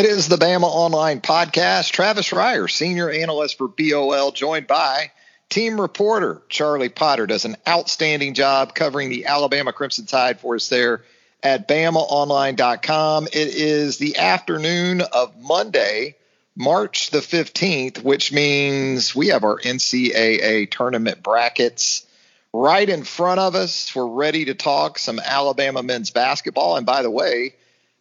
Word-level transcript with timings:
It 0.00 0.06
is 0.06 0.28
the 0.28 0.38
Bama 0.38 0.62
Online 0.62 1.20
Podcast. 1.20 1.90
Travis 1.90 2.30
Reier, 2.30 2.70
senior 2.70 3.10
analyst 3.10 3.58
for 3.58 3.68
BOL, 3.68 4.32
joined 4.32 4.66
by 4.66 5.10
team 5.50 5.78
reporter 5.78 6.40
Charlie 6.48 6.88
Potter, 6.88 7.26
does 7.26 7.44
an 7.44 7.58
outstanding 7.68 8.32
job 8.32 8.74
covering 8.74 9.10
the 9.10 9.26
Alabama 9.26 9.74
Crimson 9.74 10.06
Tide 10.06 10.40
for 10.40 10.54
us 10.54 10.70
there 10.70 11.04
at 11.42 11.68
BamaOnline.com. 11.68 13.26
It 13.26 13.34
is 13.34 13.98
the 13.98 14.16
afternoon 14.16 15.02
of 15.02 15.36
Monday, 15.38 16.16
March 16.56 17.10
the 17.10 17.18
15th, 17.18 18.02
which 18.02 18.32
means 18.32 19.14
we 19.14 19.26
have 19.26 19.44
our 19.44 19.58
NCAA 19.58 20.70
tournament 20.70 21.22
brackets 21.22 22.06
right 22.54 22.88
in 22.88 23.04
front 23.04 23.38
of 23.38 23.54
us. 23.54 23.94
We're 23.94 24.06
ready 24.06 24.46
to 24.46 24.54
talk 24.54 24.98
some 24.98 25.18
Alabama 25.18 25.82
men's 25.82 26.10
basketball. 26.10 26.78
And 26.78 26.86
by 26.86 27.02
the 27.02 27.10
way, 27.10 27.52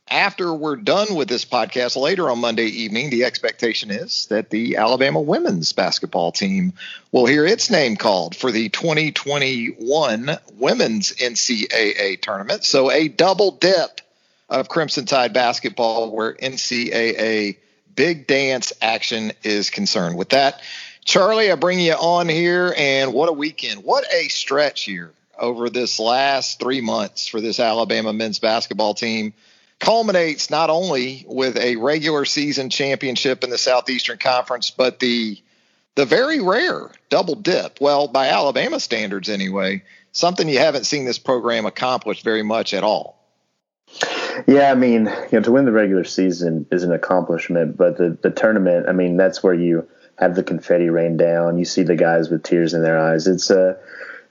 after 0.09 0.53
we're 0.53 0.75
done 0.75 1.15
with 1.15 1.27
this 1.27 1.45
podcast 1.45 1.95
later 1.95 2.29
on 2.29 2.39
Monday 2.39 2.65
evening, 2.65 3.09
the 3.09 3.25
expectation 3.25 3.91
is 3.91 4.25
that 4.27 4.49
the 4.49 4.77
Alabama 4.77 5.21
women's 5.21 5.73
basketball 5.73 6.31
team 6.31 6.73
will 7.11 7.25
hear 7.25 7.45
its 7.45 7.69
name 7.69 7.95
called 7.95 8.35
for 8.35 8.51
the 8.51 8.69
2021 8.69 10.37
women's 10.57 11.13
NCAA 11.13 12.21
tournament. 12.21 12.63
So 12.63 12.91
a 12.91 13.07
double 13.07 13.51
dip 13.51 14.01
of 14.49 14.67
Crimson 14.67 15.05
Tide 15.05 15.33
basketball 15.33 16.11
where 16.11 16.33
NCAA 16.33 17.57
big 17.95 18.25
dance 18.27 18.73
action 18.81 19.31
is 19.43 19.69
concerned. 19.69 20.17
With 20.17 20.29
that, 20.29 20.61
Charlie, 21.05 21.51
I 21.51 21.55
bring 21.55 21.79
you 21.79 21.93
on 21.93 22.29
here, 22.29 22.73
and 22.77 23.13
what 23.13 23.29
a 23.29 23.33
weekend. 23.33 23.83
What 23.83 24.05
a 24.13 24.27
stretch 24.27 24.83
here 24.83 25.11
over 25.37 25.69
this 25.69 25.99
last 25.99 26.59
three 26.59 26.81
months 26.81 27.27
for 27.27 27.41
this 27.41 27.59
Alabama 27.59 28.13
men's 28.13 28.39
basketball 28.39 28.93
team 28.93 29.33
culminates 29.79 30.49
not 30.49 30.69
only 30.69 31.25
with 31.27 31.57
a 31.57 31.77
regular 31.77 32.25
season 32.25 32.69
championship 32.69 33.43
in 33.43 33.49
the 33.49 33.57
Southeastern 33.57 34.17
Conference, 34.17 34.71
but 34.71 34.99
the 34.99 35.41
the 35.95 36.05
very 36.05 36.39
rare 36.39 36.89
double 37.09 37.35
dip. 37.35 37.81
Well, 37.81 38.07
by 38.07 38.29
Alabama 38.29 38.79
standards 38.79 39.29
anyway, 39.29 39.83
something 40.11 40.47
you 40.47 40.59
haven't 40.59 40.85
seen 40.85 41.05
this 41.05 41.19
program 41.19 41.65
accomplish 41.65 42.23
very 42.23 42.43
much 42.43 42.73
at 42.73 42.83
all. 42.83 43.17
Yeah, 44.47 44.71
I 44.71 44.75
mean, 44.75 45.05
you 45.05 45.27
know, 45.33 45.41
to 45.41 45.51
win 45.51 45.65
the 45.65 45.71
regular 45.71 46.03
season 46.03 46.65
is 46.71 46.83
an 46.83 46.93
accomplishment, 46.93 47.75
but 47.75 47.97
the 47.97 48.17
the 48.21 48.29
tournament, 48.29 48.87
I 48.87 48.93
mean, 48.93 49.17
that's 49.17 49.43
where 49.43 49.53
you 49.53 49.87
have 50.17 50.35
the 50.35 50.43
confetti 50.43 50.89
rain 50.89 51.17
down. 51.17 51.57
You 51.57 51.65
see 51.65 51.83
the 51.83 51.95
guys 51.95 52.29
with 52.29 52.43
tears 52.43 52.73
in 52.73 52.83
their 52.83 52.99
eyes. 52.99 53.27
It's 53.27 53.49
a 53.49 53.77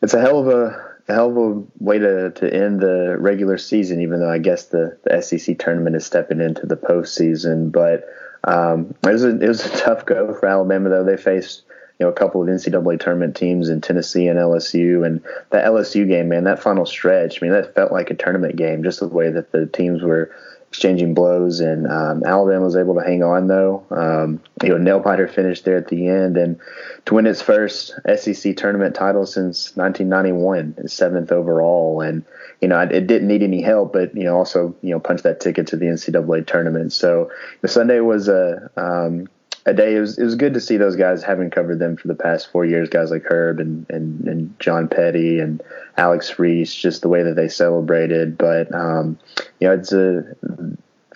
it's 0.00 0.14
a 0.14 0.20
hell 0.20 0.38
of 0.38 0.48
a 0.48 0.87
a 1.08 1.14
hell 1.14 1.30
of 1.30 1.36
a 1.36 1.62
way 1.78 1.98
to, 1.98 2.30
to 2.30 2.52
end 2.54 2.80
the 2.80 3.16
regular 3.18 3.58
season, 3.58 4.00
even 4.00 4.20
though 4.20 4.30
I 4.30 4.38
guess 4.38 4.66
the, 4.66 4.98
the 5.04 5.20
SEC 5.22 5.58
tournament 5.58 5.96
is 5.96 6.04
stepping 6.04 6.40
into 6.40 6.66
the 6.66 6.76
postseason. 6.76 7.72
But 7.72 8.04
um, 8.44 8.94
it, 9.02 9.12
was 9.12 9.24
a, 9.24 9.40
it 9.40 9.48
was 9.48 9.64
a 9.64 9.70
tough 9.78 10.04
go 10.06 10.34
for 10.34 10.46
Alabama, 10.46 10.90
though. 10.90 11.04
They 11.04 11.16
faced 11.16 11.62
you 11.98 12.06
know 12.06 12.12
a 12.12 12.14
couple 12.14 12.42
of 12.42 12.48
NCAA 12.48 13.00
tournament 13.00 13.36
teams 13.36 13.68
in 13.68 13.80
Tennessee 13.80 14.28
and 14.28 14.38
LSU, 14.38 15.04
and 15.04 15.22
that 15.50 15.64
LSU 15.64 16.06
game, 16.06 16.28
man, 16.28 16.44
that 16.44 16.62
final 16.62 16.86
stretch, 16.86 17.42
I 17.42 17.46
mean, 17.46 17.52
that 17.52 17.74
felt 17.74 17.92
like 17.92 18.10
a 18.10 18.14
tournament 18.14 18.56
game, 18.56 18.84
just 18.84 19.00
the 19.00 19.08
way 19.08 19.30
that 19.30 19.52
the 19.52 19.66
teams 19.66 20.02
were 20.02 20.30
exchanging 20.70 21.14
blows. 21.14 21.60
And 21.60 21.86
um, 21.86 22.24
Alabama 22.24 22.64
was 22.64 22.76
able 22.76 22.94
to 22.94 23.00
hang 23.00 23.22
on, 23.22 23.46
though. 23.46 23.84
Um, 23.90 24.40
you 24.62 24.70
know, 24.70 24.78
nail 24.78 25.00
biter 25.00 25.28
finished 25.28 25.64
there 25.64 25.76
at 25.76 25.88
the 25.88 26.08
end, 26.08 26.36
and 26.36 26.58
to 27.06 27.14
win 27.14 27.26
its 27.26 27.42
first 27.42 27.94
SEC 28.16 28.56
tournament 28.56 28.94
title 28.94 29.26
since 29.26 29.76
1991, 29.76 30.74
its 30.78 30.94
seventh 30.94 31.32
overall. 31.32 32.00
And 32.00 32.24
you 32.60 32.68
know, 32.68 32.80
it 32.80 33.06
didn't 33.06 33.28
need 33.28 33.42
any 33.42 33.62
help, 33.62 33.92
but 33.92 34.14
you 34.14 34.24
know, 34.24 34.36
also 34.36 34.74
you 34.82 34.90
know, 34.90 35.00
punched 35.00 35.24
that 35.24 35.40
ticket 35.40 35.68
to 35.68 35.76
the 35.76 35.86
NCAA 35.86 36.46
tournament. 36.46 36.92
So 36.92 37.30
the 37.60 37.68
Sunday 37.68 38.00
was 38.00 38.28
a 38.28 38.70
um, 38.76 39.28
a 39.68 39.74
day. 39.74 39.96
It 39.96 40.00
was, 40.00 40.18
it 40.18 40.24
was 40.24 40.34
good 40.34 40.54
to 40.54 40.60
see 40.60 40.76
those 40.76 40.96
guys 40.96 41.22
having 41.22 41.50
covered 41.50 41.78
them 41.78 41.96
for 41.96 42.08
the 42.08 42.14
past 42.14 42.50
four 42.50 42.64
years. 42.64 42.88
Guys 42.88 43.10
like 43.10 43.24
Herb 43.24 43.60
and 43.60 43.86
and, 43.90 44.26
and 44.26 44.60
John 44.60 44.88
Petty 44.88 45.38
and 45.38 45.62
Alex 45.96 46.38
Reese, 46.38 46.74
just 46.74 47.02
the 47.02 47.08
way 47.08 47.22
that 47.22 47.36
they 47.36 47.48
celebrated. 47.48 48.36
But 48.38 48.74
um, 48.74 49.18
you 49.60 49.68
know, 49.68 49.74
it's 49.74 49.92
a 49.92 50.24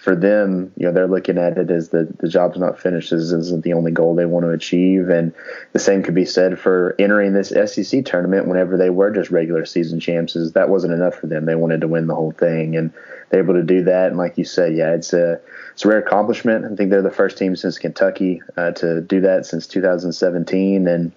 for 0.02 0.16
them, 0.16 0.72
you 0.76 0.84
know, 0.84 0.92
they're 0.92 1.06
looking 1.06 1.38
at 1.38 1.56
it 1.56 1.70
as 1.70 1.90
the, 1.90 2.12
the 2.18 2.28
job's 2.28 2.58
not 2.58 2.80
finished. 2.80 3.10
This 3.10 3.30
isn't 3.30 3.62
the 3.62 3.74
only 3.74 3.92
goal 3.92 4.16
they 4.16 4.26
want 4.26 4.44
to 4.44 4.50
achieve. 4.50 5.08
And 5.08 5.32
the 5.72 5.78
same 5.78 6.02
could 6.02 6.16
be 6.16 6.24
said 6.24 6.58
for 6.58 6.96
entering 6.98 7.34
this 7.34 7.50
SEC 7.50 8.04
tournament 8.04 8.48
whenever 8.48 8.76
they 8.76 8.90
were 8.90 9.12
just 9.12 9.30
regular 9.30 9.64
season 9.64 10.00
champs. 10.00 10.34
Is 10.34 10.54
that 10.54 10.68
wasn't 10.68 10.94
enough 10.94 11.14
for 11.14 11.28
them. 11.28 11.44
They 11.44 11.54
wanted 11.54 11.82
to 11.82 11.88
win 11.88 12.08
the 12.08 12.16
whole 12.16 12.32
thing. 12.32 12.76
And 12.76 12.92
they're 13.30 13.44
able 13.44 13.54
to 13.54 13.62
do 13.62 13.84
that. 13.84 14.08
And 14.08 14.18
like 14.18 14.36
you 14.36 14.44
said, 14.44 14.74
yeah, 14.74 14.92
it's 14.92 15.12
a, 15.12 15.40
it's 15.72 15.84
a 15.84 15.88
rare 15.88 16.00
accomplishment. 16.00 16.64
I 16.64 16.74
think 16.74 16.90
they're 16.90 17.00
the 17.00 17.08
first 17.08 17.38
team 17.38 17.54
since 17.54 17.78
Kentucky 17.78 18.42
uh, 18.56 18.72
to 18.72 19.02
do 19.02 19.20
that 19.20 19.46
since 19.46 19.68
2017. 19.68 20.88
And, 20.88 21.12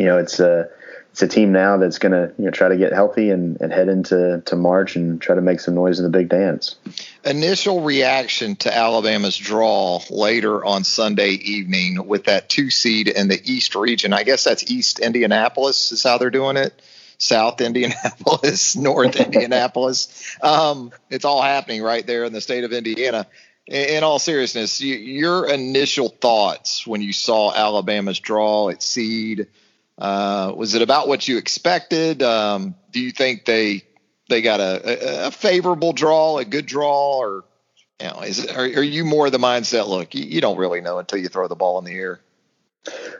you 0.00 0.06
know, 0.06 0.18
it's 0.18 0.40
a, 0.40 0.68
it's 1.10 1.22
a 1.22 1.28
team 1.28 1.50
now 1.50 1.76
that's 1.76 1.98
going 1.98 2.12
to 2.12 2.32
you 2.38 2.44
know, 2.44 2.50
try 2.50 2.68
to 2.68 2.76
get 2.76 2.92
healthy 2.92 3.30
and, 3.30 3.60
and 3.60 3.72
head 3.72 3.88
into 3.88 4.42
to 4.46 4.56
March 4.56 4.94
and 4.94 5.20
try 5.20 5.34
to 5.34 5.40
make 5.40 5.58
some 5.58 5.74
noise 5.74 5.98
in 5.98 6.04
the 6.04 6.10
big 6.10 6.28
dance. 6.28 6.76
Initial 7.24 7.82
reaction 7.82 8.54
to 8.56 8.74
Alabama's 8.74 9.36
draw 9.36 10.00
later 10.08 10.64
on 10.64 10.84
Sunday 10.84 11.30
evening 11.30 12.06
with 12.06 12.24
that 12.24 12.48
two 12.48 12.70
seed 12.70 13.08
in 13.08 13.26
the 13.26 13.40
East 13.44 13.74
region. 13.74 14.12
I 14.12 14.22
guess 14.22 14.44
that's 14.44 14.70
East 14.70 15.00
Indianapolis 15.00 15.90
is 15.90 16.02
how 16.02 16.18
they're 16.18 16.30
doing 16.30 16.56
it. 16.56 16.80
South 17.18 17.60
Indianapolis, 17.60 18.76
North 18.76 19.16
Indianapolis. 19.20 20.36
Um, 20.40 20.92
it's 21.10 21.24
all 21.24 21.42
happening 21.42 21.82
right 21.82 22.06
there 22.06 22.24
in 22.24 22.32
the 22.32 22.40
state 22.40 22.62
of 22.62 22.72
Indiana. 22.72 23.26
In, 23.66 23.96
in 23.96 24.04
all 24.04 24.20
seriousness, 24.20 24.80
you, 24.80 24.94
your 24.94 25.50
initial 25.50 26.08
thoughts 26.08 26.86
when 26.86 27.02
you 27.02 27.12
saw 27.12 27.52
Alabama's 27.52 28.20
draw 28.20 28.68
at 28.68 28.80
seed– 28.80 29.48
uh, 30.00 30.52
was 30.56 30.74
it 30.74 30.82
about 30.82 31.08
what 31.08 31.28
you 31.28 31.36
expected? 31.36 32.22
Um, 32.22 32.74
do 32.90 33.00
you 33.00 33.10
think 33.10 33.44
they 33.44 33.82
they 34.28 34.42
got 34.42 34.60
a, 34.60 35.26
a, 35.26 35.30
favorable 35.30 35.92
draw, 35.92 36.38
a 36.38 36.44
good 36.44 36.64
draw, 36.64 37.18
or 37.18 37.44
you 38.00 38.08
know, 38.08 38.20
is 38.22 38.44
it, 38.44 38.56
are, 38.56 38.62
are 38.62 38.82
you 38.82 39.04
more 39.04 39.26
of 39.26 39.32
the 39.32 39.38
mindset? 39.38 39.88
Look, 39.88 40.14
you, 40.14 40.24
you 40.24 40.40
don't 40.40 40.56
really 40.56 40.80
know 40.80 40.98
until 40.98 41.18
you 41.18 41.28
throw 41.28 41.48
the 41.48 41.56
ball 41.56 41.78
in 41.78 41.84
the 41.84 41.92
air. 41.92 42.20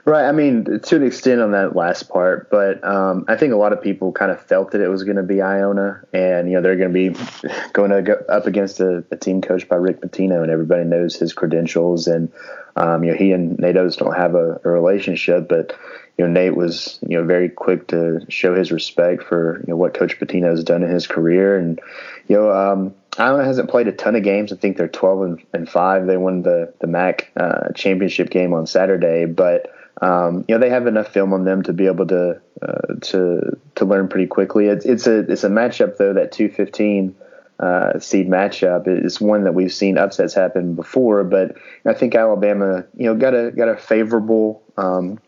Right. 0.05 0.27
I 0.27 0.31
mean, 0.31 0.79
to 0.79 0.95
an 0.95 1.05
extent 1.05 1.39
on 1.39 1.51
that 1.51 1.75
last 1.75 2.09
part, 2.09 2.49
but 2.49 2.83
um, 2.83 3.25
I 3.27 3.35
think 3.35 3.53
a 3.53 3.57
lot 3.57 3.73
of 3.73 3.81
people 3.83 4.11
kind 4.11 4.31
of 4.31 4.41
felt 4.41 4.71
that 4.71 4.81
it 4.81 4.87
was 4.87 5.03
going 5.03 5.17
to 5.17 5.23
be 5.23 5.39
Iona, 5.39 6.01
and 6.11 6.49
you 6.49 6.55
know 6.55 6.61
they're 6.61 6.77
going 6.77 6.91
to 6.91 7.13
be 7.13 7.59
going 7.73 7.91
to 7.91 8.01
go 8.01 8.13
up 8.27 8.47
against 8.47 8.79
a, 8.79 9.05
a, 9.11 9.17
team 9.17 9.41
coached 9.41 9.69
by 9.69 9.75
Rick 9.75 10.01
Pitino, 10.01 10.41
and 10.41 10.51
everybody 10.51 10.83
knows 10.83 11.15
his 11.15 11.33
credentials, 11.33 12.07
and 12.07 12.31
um, 12.75 13.03
you 13.03 13.11
know 13.11 13.17
he 13.17 13.33
and 13.33 13.59
Nate 13.59 13.77
Oats 13.77 13.97
don't 13.97 14.15
have 14.15 14.33
a, 14.33 14.59
a 14.63 14.69
relationship, 14.69 15.47
but 15.47 15.77
you 16.21 16.27
know, 16.27 16.33
Nate 16.33 16.55
was, 16.55 16.99
you 17.01 17.17
know, 17.17 17.23
very 17.25 17.49
quick 17.49 17.87
to 17.87 18.23
show 18.29 18.53
his 18.53 18.71
respect 18.71 19.23
for, 19.23 19.57
you 19.65 19.71
know, 19.71 19.75
what 19.75 19.95
Coach 19.95 20.19
Pitino 20.19 20.51
has 20.51 20.63
done 20.63 20.83
in 20.83 20.91
his 20.91 21.07
career. 21.07 21.57
And, 21.57 21.79
you 22.27 22.35
know, 22.35 22.51
um, 22.51 22.93
Iona 23.17 23.43
hasn't 23.43 23.71
played 23.71 23.87
a 23.87 23.91
ton 23.91 24.15
of 24.15 24.21
games. 24.21 24.53
I 24.53 24.55
think 24.55 24.77
they're 24.77 24.87
12 24.87 25.21
and, 25.23 25.43
and 25.51 25.67
5. 25.67 26.05
They 26.05 26.17
won 26.17 26.43
the, 26.43 26.71
the 26.79 26.85
MAAC 26.85 27.25
uh, 27.35 27.73
championship 27.73 28.29
game 28.29 28.53
on 28.53 28.67
Saturday. 28.67 29.25
But, 29.25 29.73
um, 29.99 30.45
you 30.47 30.53
know, 30.53 30.59
they 30.59 30.69
have 30.69 30.85
enough 30.85 31.07
film 31.07 31.33
on 31.33 31.43
them 31.43 31.63
to 31.63 31.73
be 31.73 31.87
able 31.87 32.05
to 32.05 32.39
uh, 32.61 32.93
to 33.01 33.57
to 33.73 33.85
learn 33.85 34.07
pretty 34.07 34.27
quickly. 34.27 34.67
It's, 34.67 34.85
it's 34.85 35.07
a 35.07 35.19
it's 35.21 35.43
a 35.43 35.49
matchup 35.49 35.97
though 35.97 36.13
that 36.13 36.31
215 36.31 37.15
uh, 37.59 37.97
seed 37.97 38.29
matchup 38.29 38.83
is 38.87 39.19
one 39.19 39.45
that 39.45 39.55
we've 39.55 39.73
seen 39.73 39.97
upsets 39.97 40.35
happen 40.35 40.75
before, 40.75 41.23
but 41.23 41.55
I 41.85 41.93
think 41.93 42.13
Alabama, 42.13 42.85
you 42.95 43.05
know, 43.05 43.15
got 43.15 43.33
a 43.33 43.51
got 43.51 43.69
a 43.69 43.77
favorable 43.77 44.63
um, 44.77 45.19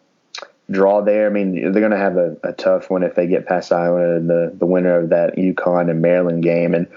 draw 0.74 1.02
there. 1.02 1.28
I 1.28 1.30
mean, 1.30 1.72
they're 1.72 1.82
going 1.82 1.92
to 1.92 1.98
have 1.98 2.18
a, 2.18 2.36
a, 2.44 2.54
tough 2.54 2.90
one 2.90 3.04
if 3.04 3.16
they 3.16 3.28
get 3.28 3.46
past 3.46 3.72
Iona 3.72 4.16
and 4.16 4.30
the, 4.30 4.54
the 4.58 4.66
winner 4.66 5.00
of 5.00 5.10
that 5.10 5.36
UConn 5.36 5.90
and 5.90 6.02
Maryland 6.02 6.44
game. 6.44 6.74
And 6.74 6.88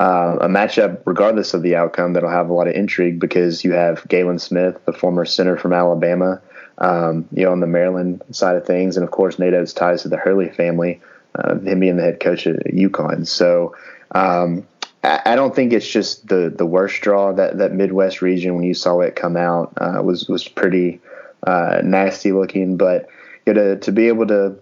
uh, 0.00 0.38
a 0.40 0.48
matchup, 0.48 1.00
regardless 1.04 1.54
of 1.54 1.62
the 1.62 1.76
outcome, 1.76 2.12
that'll 2.12 2.30
have 2.30 2.48
a 2.48 2.52
lot 2.52 2.68
of 2.68 2.74
intrigue 2.74 3.20
because 3.20 3.64
you 3.64 3.72
have 3.72 4.06
Galin 4.08 4.38
Smith, 4.38 4.78
the 4.86 4.92
former 4.92 5.24
center 5.24 5.56
from 5.56 5.72
Alabama, 5.72 6.40
um, 6.78 7.28
you 7.32 7.44
know, 7.44 7.52
on 7.52 7.60
the 7.60 7.66
Maryland 7.66 8.22
side 8.30 8.56
of 8.56 8.66
things. 8.66 8.96
And 8.96 9.04
of 9.04 9.10
course, 9.10 9.38
Nate 9.38 9.54
Oats 9.54 9.72
ties 9.72 10.02
to 10.02 10.08
the 10.08 10.16
Hurley 10.16 10.48
family, 10.48 11.00
uh, 11.34 11.58
him 11.58 11.80
being 11.80 11.96
the 11.96 12.02
head 12.02 12.20
coach 12.20 12.46
at 12.46 12.64
UConn. 12.64 13.26
So, 13.26 13.74
um, 14.12 14.66
I 15.04 15.34
don't 15.34 15.54
think 15.54 15.74
it's 15.74 15.86
just 15.86 16.26
the, 16.28 16.52
the 16.56 16.64
worst 16.64 17.02
draw 17.02 17.32
that, 17.34 17.58
that 17.58 17.72
Midwest 17.72 18.22
region 18.22 18.54
when 18.54 18.64
you 18.64 18.72
saw 18.72 19.00
it 19.00 19.14
come 19.14 19.36
out 19.36 19.74
uh, 19.76 20.02
was 20.02 20.28
was 20.30 20.48
pretty 20.48 20.98
uh, 21.46 21.82
nasty 21.84 22.32
looking. 22.32 22.78
But 22.78 23.08
you 23.46 23.52
know, 23.52 23.74
to 23.74 23.80
to 23.80 23.92
be 23.92 24.08
able 24.08 24.26
to 24.28 24.56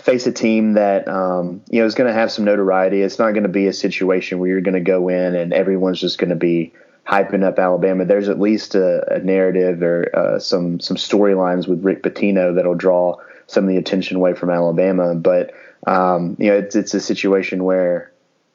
face 0.00 0.26
a 0.26 0.32
team 0.32 0.74
that 0.74 1.06
um, 1.08 1.62
you 1.68 1.80
know 1.80 1.86
is 1.86 1.94
going 1.94 2.08
to 2.08 2.14
have 2.14 2.32
some 2.32 2.44
notoriety, 2.44 3.02
it's 3.02 3.18
not 3.18 3.32
going 3.32 3.42
to 3.42 3.48
be 3.48 3.66
a 3.66 3.72
situation 3.72 4.38
where 4.38 4.48
you're 4.48 4.60
going 4.60 4.74
to 4.74 4.80
go 4.80 5.08
in 5.08 5.34
and 5.34 5.52
everyone's 5.52 6.00
just 6.00 6.18
going 6.18 6.30
to 6.30 6.36
be 6.36 6.72
hyping 7.06 7.44
up 7.44 7.58
Alabama. 7.58 8.04
There's 8.04 8.28
at 8.28 8.40
least 8.40 8.74
a, 8.74 9.14
a 9.14 9.18
narrative 9.18 9.82
or 9.82 10.10
uh, 10.14 10.38
some 10.38 10.80
some 10.80 10.96
storylines 10.96 11.68
with 11.68 11.84
Rick 11.84 12.02
Pitino 12.02 12.54
that'll 12.54 12.74
draw 12.74 13.16
some 13.46 13.64
of 13.64 13.68
the 13.68 13.76
attention 13.76 14.16
away 14.16 14.34
from 14.34 14.50
Alabama. 14.50 15.14
But 15.14 15.52
um, 15.86 16.36
you 16.38 16.50
know, 16.50 16.56
it's 16.56 16.76
it's 16.76 16.94
a 16.94 17.00
situation 17.00 17.64
where 17.64 18.12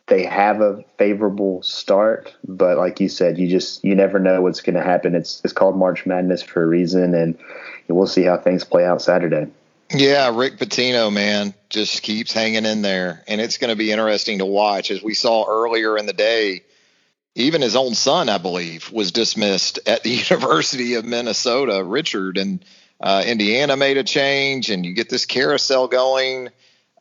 they 0.07 0.23
have 0.23 0.61
a 0.61 0.83
favorable 0.97 1.61
start, 1.61 2.33
but 2.47 2.77
like 2.77 3.01
you 3.01 3.09
said, 3.09 3.37
you 3.37 3.47
just 3.47 3.83
you 3.83 3.93
never 3.93 4.19
know 4.19 4.41
what's 4.41 4.61
going 4.61 4.75
to 4.75 4.83
happen. 4.83 5.15
It's 5.15 5.41
it's 5.43 5.53
called 5.53 5.77
March 5.77 6.05
Madness 6.05 6.41
for 6.41 6.63
a 6.63 6.67
reason, 6.67 7.13
and 7.13 7.37
we'll 7.95 8.07
see 8.07 8.23
how 8.23 8.37
things 8.37 8.63
play 8.63 8.85
out 8.85 9.01
Saturday. 9.01 9.47
Yeah, 9.93 10.35
Rick 10.35 10.57
Pitino, 10.57 11.11
man, 11.11 11.53
just 11.69 12.03
keeps 12.03 12.33
hanging 12.33 12.65
in 12.65 12.81
there, 12.81 13.23
and 13.27 13.39
it's 13.39 13.57
going 13.57 13.69
to 13.69 13.75
be 13.77 13.91
interesting 13.91 14.39
to 14.39 14.45
watch. 14.45 14.91
As 14.91 15.01
we 15.01 15.13
saw 15.13 15.45
earlier 15.47 15.97
in 15.97 16.05
the 16.05 16.13
day, 16.13 16.63
even 17.35 17.61
his 17.61 17.75
own 17.75 17.93
son, 17.93 18.27
I 18.27 18.37
believe, 18.37 18.91
was 18.91 19.11
dismissed 19.11 19.79
at 19.85 20.03
the 20.03 20.09
University 20.29 20.95
of 20.95 21.05
Minnesota. 21.05 21.83
Richard 21.83 22.37
and 22.37 22.65
uh, 22.99 23.23
Indiana 23.25 23.77
made 23.77 23.97
a 23.97 24.03
change, 24.03 24.69
and 24.69 24.85
you 24.85 24.93
get 24.93 25.09
this 25.09 25.25
carousel 25.25 25.87
going 25.87 26.49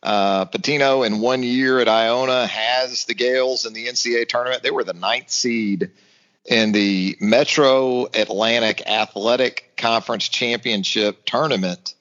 uh, 0.03 0.45
Pitino 0.45 1.05
in 1.05 1.19
one 1.19 1.43
year 1.43 1.79
at 1.79 1.89
Iona 1.89 2.47
has 2.47 3.05
the 3.05 3.15
Gaels 3.15 3.65
in 3.65 3.73
the 3.73 3.87
NCAA 3.87 4.29
tournament. 4.29 4.63
They 4.63 4.71
were 4.71 4.83
the 4.83 4.93
ninth 4.93 5.29
seed 5.29 5.91
in 6.47 6.71
the 6.71 7.17
Metro 7.19 8.05
Atlantic 8.05 8.81
Athletic 8.87 9.73
Conference 9.75 10.29
Championship 10.29 11.25
tournament 11.25 11.93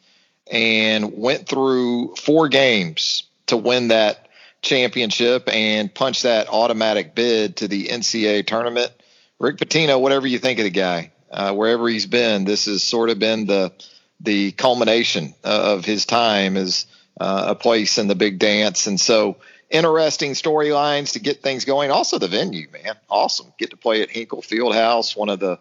and 0.51 1.19
went 1.19 1.49
through 1.49 2.15
four 2.15 2.49
games 2.49 3.25
to 3.47 3.57
win 3.57 3.89
that 3.89 4.29
championship 4.63 5.49
and 5.53 5.93
punch 5.93 6.23
that 6.23 6.49
automatic 6.49 7.15
bid 7.15 7.57
to 7.57 7.69
the 7.69 7.89
NCAA 7.89 8.47
tournament. 8.47 8.93
Rick 9.39 9.59
Pitino, 9.59 10.01
whatever 10.01 10.27
you 10.27 10.39
think 10.39 10.59
of 10.61 10.65
the 10.65 10.71
guy, 10.71 11.13
uh, 11.31 11.53
wherever 11.53 11.89
he's 11.89 12.07
been, 12.07 12.45
this 12.45 12.67
has 12.67 12.83
sort 12.83 13.11
of 13.11 13.19
been 13.19 13.47
the 13.47 13.73
the 14.21 14.53
culmination 14.53 15.35
of 15.45 15.85
his 15.85 16.07
time 16.07 16.57
as 16.57 16.87
uh, 17.21 17.49
a 17.49 17.55
place 17.55 17.99
in 17.99 18.09
the 18.09 18.15
big 18.15 18.39
dance. 18.39 18.87
And 18.87 18.99
so 18.99 19.37
interesting 19.71 20.33
storylines 20.33 21.13
to 21.13 21.21
get 21.21 21.43
things 21.43 21.65
going. 21.65 21.91
Also 21.91 22.19
the 22.19 22.29
venue, 22.29 22.69
man, 22.73 22.97
awesome. 23.09 23.53
Get 23.59 23.71
to 23.71 23.77
play 23.77 24.03
at 24.03 24.11
Hinkle 24.11 24.43
Fieldhouse, 24.43 25.17
one 25.17 25.29
of 25.29 25.41
the 25.41 25.59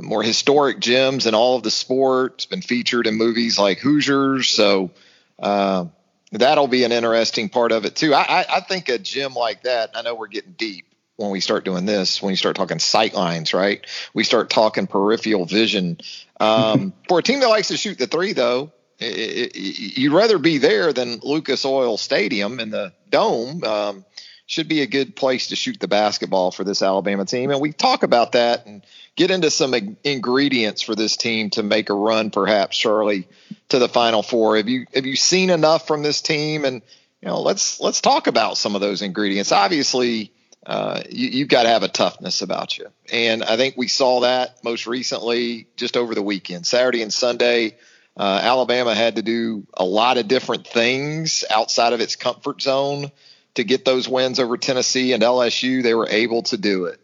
more 0.00 0.22
historic 0.22 0.78
gyms 0.78 1.26
in 1.26 1.34
all 1.34 1.56
of 1.56 1.62
the 1.62 1.70
sport. 1.70 2.34
It's 2.34 2.46
been 2.46 2.62
featured 2.62 3.06
in 3.06 3.16
movies 3.16 3.58
like 3.58 3.78
Hoosiers. 3.78 4.48
So 4.48 4.90
uh, 5.38 5.86
that'll 6.32 6.68
be 6.68 6.84
an 6.84 6.92
interesting 6.92 7.48
part 7.48 7.72
of 7.72 7.84
it 7.84 7.96
too. 7.96 8.14
I, 8.14 8.44
I, 8.48 8.60
think 8.60 8.88
a 8.88 8.98
gym 8.98 9.34
like 9.34 9.64
that. 9.64 9.90
I 9.94 10.02
know 10.02 10.14
we're 10.14 10.28
getting 10.28 10.52
deep 10.52 10.86
when 11.16 11.30
we 11.30 11.40
start 11.40 11.64
doing 11.64 11.84
this. 11.84 12.22
When 12.22 12.30
you 12.30 12.36
start 12.36 12.56
talking 12.56 12.78
sight 12.78 13.14
lines, 13.14 13.54
right? 13.54 13.84
We 14.14 14.24
start 14.24 14.50
talking 14.50 14.86
peripheral 14.86 15.46
vision. 15.46 15.98
Um, 16.38 16.92
for 17.08 17.18
a 17.18 17.22
team 17.22 17.40
that 17.40 17.48
likes 17.48 17.68
to 17.68 17.76
shoot 17.76 17.98
the 17.98 18.06
three, 18.06 18.34
though, 18.34 18.72
you'd 19.00 20.12
rather 20.12 20.38
be 20.38 20.58
there 20.58 20.92
than 20.92 21.20
Lucas 21.22 21.64
Oil 21.64 21.96
Stadium 21.96 22.60
in 22.60 22.70
the 22.70 22.92
dome. 23.10 23.62
Um, 23.64 24.04
should 24.48 24.66
be 24.66 24.80
a 24.80 24.86
good 24.86 25.14
place 25.14 25.48
to 25.48 25.56
shoot 25.56 25.78
the 25.78 25.88
basketball 25.88 26.50
for 26.50 26.64
this 26.64 26.80
Alabama 26.80 27.26
team. 27.26 27.50
And 27.50 27.60
we 27.60 27.72
talk 27.72 28.02
about 28.02 28.32
that 28.32 28.64
and 28.64 28.82
get 29.14 29.30
into 29.30 29.50
some 29.50 29.74
ingredients 30.04 30.80
for 30.80 30.94
this 30.94 31.18
team 31.18 31.50
to 31.50 31.62
make 31.62 31.90
a 31.90 31.94
run, 31.94 32.30
perhaps, 32.30 32.78
Charlie, 32.78 33.28
to 33.68 33.78
the 33.78 33.90
Final 33.90 34.22
Four. 34.22 34.56
Have 34.56 34.68
you 34.68 34.86
have 34.94 35.04
you 35.04 35.16
seen 35.16 35.50
enough 35.50 35.86
from 35.86 36.02
this 36.02 36.22
team? 36.22 36.64
And 36.64 36.80
you 37.20 37.28
know, 37.28 37.42
let's 37.42 37.78
let's 37.78 38.00
talk 38.00 38.26
about 38.26 38.56
some 38.56 38.74
of 38.74 38.80
those 38.80 39.02
ingredients. 39.02 39.52
Obviously, 39.52 40.32
uh, 40.64 41.02
you, 41.10 41.40
have 41.40 41.48
got 41.48 41.62
to 41.64 41.68
have 41.68 41.82
a 41.82 41.88
toughness 41.88 42.40
about 42.40 42.78
you, 42.78 42.86
and 43.12 43.44
I 43.44 43.58
think 43.58 43.76
we 43.76 43.88
saw 43.88 44.20
that 44.20 44.64
most 44.64 44.86
recently 44.86 45.66
just 45.76 45.96
over 45.96 46.14
the 46.14 46.22
weekend, 46.22 46.66
Saturday 46.66 47.02
and 47.02 47.12
Sunday. 47.12 47.76
Uh, 48.18 48.40
Alabama 48.42 48.94
had 48.94 49.16
to 49.16 49.22
do 49.22 49.64
a 49.74 49.84
lot 49.84 50.18
of 50.18 50.26
different 50.26 50.66
things 50.66 51.44
outside 51.48 51.92
of 51.92 52.00
its 52.00 52.16
comfort 52.16 52.60
zone 52.60 53.12
to 53.54 53.64
get 53.64 53.84
those 53.84 54.08
wins 54.08 54.40
over 54.40 54.56
Tennessee 54.56 55.12
and 55.12 55.22
LSU. 55.22 55.82
They 55.82 55.94
were 55.94 56.08
able 56.08 56.42
to 56.44 56.56
do 56.56 56.86
it. 56.86 56.98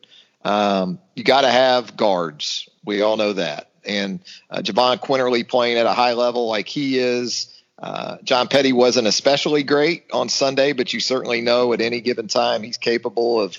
Um, 0.45 0.99
you 1.15 1.23
got 1.23 1.43
to 1.43 1.51
have 1.51 1.97
guards. 1.97 2.69
We 2.85 3.03
all 3.03 3.17
know 3.17 3.35
that. 3.35 3.71
And 3.85 4.21
uh, 4.51 4.59
Jahvon 4.59 5.01
Quinerly 5.01 5.47
playing 5.47 5.79
at 5.79 5.87
a 5.87 5.93
high 5.93 6.15
level 6.15 6.49
like 6.49 6.67
he 6.67 6.99
is. 6.99 7.49
Uh, 7.79 8.17
John 8.25 8.49
Petty 8.49 8.73
wasn't 8.73 9.07
especially 9.07 9.63
great 9.63 10.07
on 10.13 10.29
Sunday, 10.29 10.73
but 10.73 10.93
you 10.93 11.01
certainly 11.01 11.43
know 11.43 11.73
at 11.73 11.81
any 11.81 12.01
given 12.01 12.27
time 12.29 12.63
he's 12.63 12.77
capable 12.77 13.41
of 13.41 13.57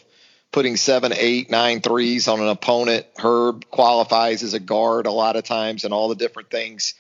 putting 0.52 0.78
seven, 0.78 1.14
eight, 1.16 1.50
nine 1.50 1.82
threes 1.82 2.28
on 2.28 2.40
an 2.40 2.48
opponent. 2.48 3.06
Herb 3.18 3.70
qualifies 3.70 4.44
as 4.44 4.54
a 4.54 4.60
guard 4.60 5.06
a 5.06 5.12
lot 5.12 5.36
of 5.36 5.44
times 5.44 5.86
and 5.86 5.94
all 5.94 6.10
the 6.10 6.16
different 6.16 6.50
things 6.50 6.96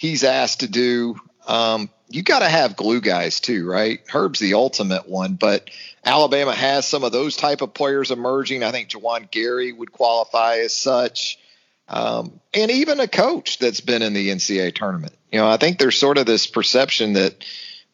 he's 0.00 0.24
asked 0.24 0.60
to 0.60 0.66
do. 0.66 1.14
Um, 1.46 1.90
you 2.08 2.22
got 2.22 2.38
to 2.38 2.48
have 2.48 2.74
glue 2.74 3.02
guys 3.02 3.38
too, 3.38 3.68
right? 3.68 4.00
Herb's 4.08 4.40
the 4.40 4.54
ultimate 4.54 5.06
one, 5.06 5.34
but 5.34 5.68
Alabama 6.02 6.54
has 6.54 6.86
some 6.86 7.04
of 7.04 7.12
those 7.12 7.36
type 7.36 7.60
of 7.60 7.74
players 7.74 8.10
emerging. 8.10 8.64
I 8.64 8.72
think 8.72 8.88
Juwan 8.88 9.30
Gary 9.30 9.72
would 9.72 9.92
qualify 9.92 10.60
as 10.60 10.74
such. 10.74 11.38
Um, 11.86 12.40
and 12.54 12.70
even 12.70 12.98
a 12.98 13.08
coach 13.08 13.58
that's 13.58 13.82
been 13.82 14.00
in 14.00 14.14
the 14.14 14.30
NCAA 14.30 14.74
tournament. 14.74 15.14
You 15.30 15.40
know, 15.40 15.48
I 15.48 15.58
think 15.58 15.78
there's 15.78 15.98
sort 15.98 16.16
of 16.16 16.24
this 16.24 16.46
perception 16.46 17.12
that 17.12 17.44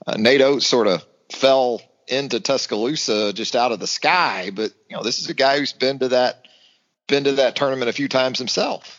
uh, 0.06 0.16
Nate 0.16 0.42
Oats 0.42 0.66
sort 0.66 0.86
of 0.86 1.04
fell 1.32 1.82
into 2.06 2.38
Tuscaloosa 2.38 3.32
just 3.32 3.56
out 3.56 3.72
of 3.72 3.80
the 3.80 3.88
sky, 3.88 4.52
but 4.54 4.70
you 4.88 4.96
know, 4.96 5.02
this 5.02 5.18
is 5.18 5.28
a 5.28 5.34
guy 5.34 5.58
who's 5.58 5.72
been 5.72 5.98
to 5.98 6.08
that 6.10 6.46
been 7.08 7.24
to 7.24 7.32
that 7.32 7.56
tournament 7.56 7.88
a 7.88 7.92
few 7.92 8.08
times 8.08 8.38
himself. 8.38 8.95